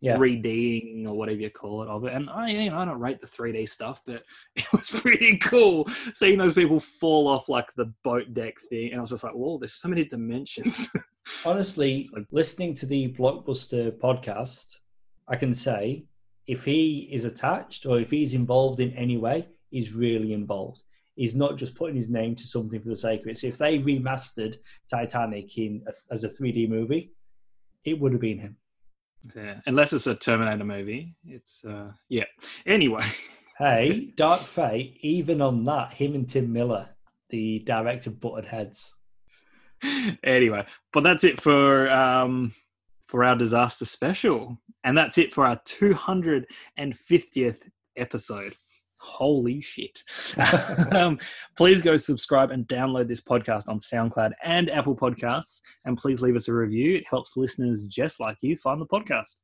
[0.00, 0.16] yeah.
[0.16, 2.14] 3Ding or whatever you call it of it.
[2.14, 4.24] And I, you know, I don't rate the 3D stuff, but
[4.56, 8.90] it was pretty cool seeing those people fall off like the boat deck thing.
[8.90, 10.90] And I was just like, whoa, there's so many dimensions.
[11.44, 14.76] Honestly, so, listening to the Blockbuster podcast,
[15.28, 16.06] I can say
[16.46, 20.82] if he is attached or if he's involved in any way, he's really involved.
[21.14, 23.38] He's not just putting his name to something for the sake of it.
[23.38, 24.56] So if they remastered
[24.88, 27.12] Titanic in a, as a 3D movie,
[27.84, 28.56] it would have been him.
[29.34, 31.14] Yeah, unless it's a Terminator movie.
[31.24, 32.24] It's uh yeah.
[32.66, 33.04] Anyway.
[33.58, 36.88] hey, Dark Fate, even on that, him and Tim Miller,
[37.30, 38.94] the director butted heads.
[40.22, 42.54] Anyway, but that's it for um
[43.10, 44.56] for our disaster special.
[44.84, 47.58] And that's it for our 250th
[47.96, 48.56] episode.
[49.00, 50.04] Holy shit.
[50.92, 51.18] um,
[51.56, 55.60] please go subscribe and download this podcast on SoundCloud and Apple Podcasts.
[55.86, 56.96] And please leave us a review.
[56.96, 59.36] It helps listeners just like you find the podcast.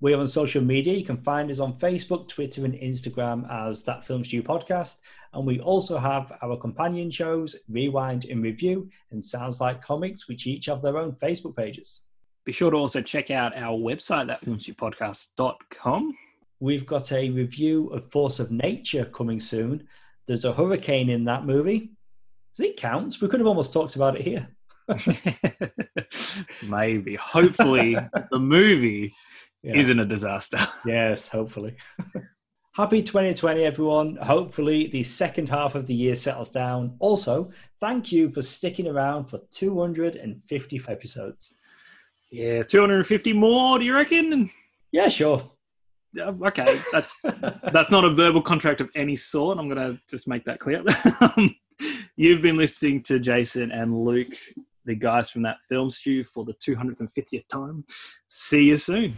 [0.00, 0.94] We're on social media.
[0.94, 5.00] You can find us on Facebook, Twitter, and Instagram as That Film Stew Podcast.
[5.32, 10.46] And we also have our companion shows, Rewind and Review, and Sounds Like Comics, which
[10.46, 12.02] each have their own Facebook pages.
[12.44, 16.16] Be sure to also check out our website, thatfilmstewpodcast.com.
[16.62, 19.88] We've got a review of Force of Nature coming soon.
[20.28, 21.90] There's a hurricane in that movie.
[22.56, 23.20] Does it count?
[23.20, 24.46] We could have almost talked about it here.
[26.62, 27.16] Maybe.
[27.16, 27.96] Hopefully,
[28.30, 29.12] the movie
[29.64, 29.74] yeah.
[29.74, 30.58] isn't a disaster.
[30.86, 31.74] Yes, hopefully.
[32.76, 34.14] Happy 2020, everyone.
[34.22, 36.94] Hopefully, the second half of the year settles down.
[37.00, 37.50] Also,
[37.80, 41.56] thank you for sticking around for 250 episodes.
[42.30, 44.48] Yeah, 250 more, do you reckon?
[44.92, 45.42] Yeah, sure
[46.18, 47.14] okay, that's
[47.72, 49.58] that's not a verbal contract of any sort.
[49.58, 50.82] I'm going to just make that clear.
[51.20, 51.54] Um,
[52.16, 54.34] you've been listening to Jason and Luke
[54.84, 57.84] the guys from that film stew for the 250th time.
[58.26, 59.16] See you soon.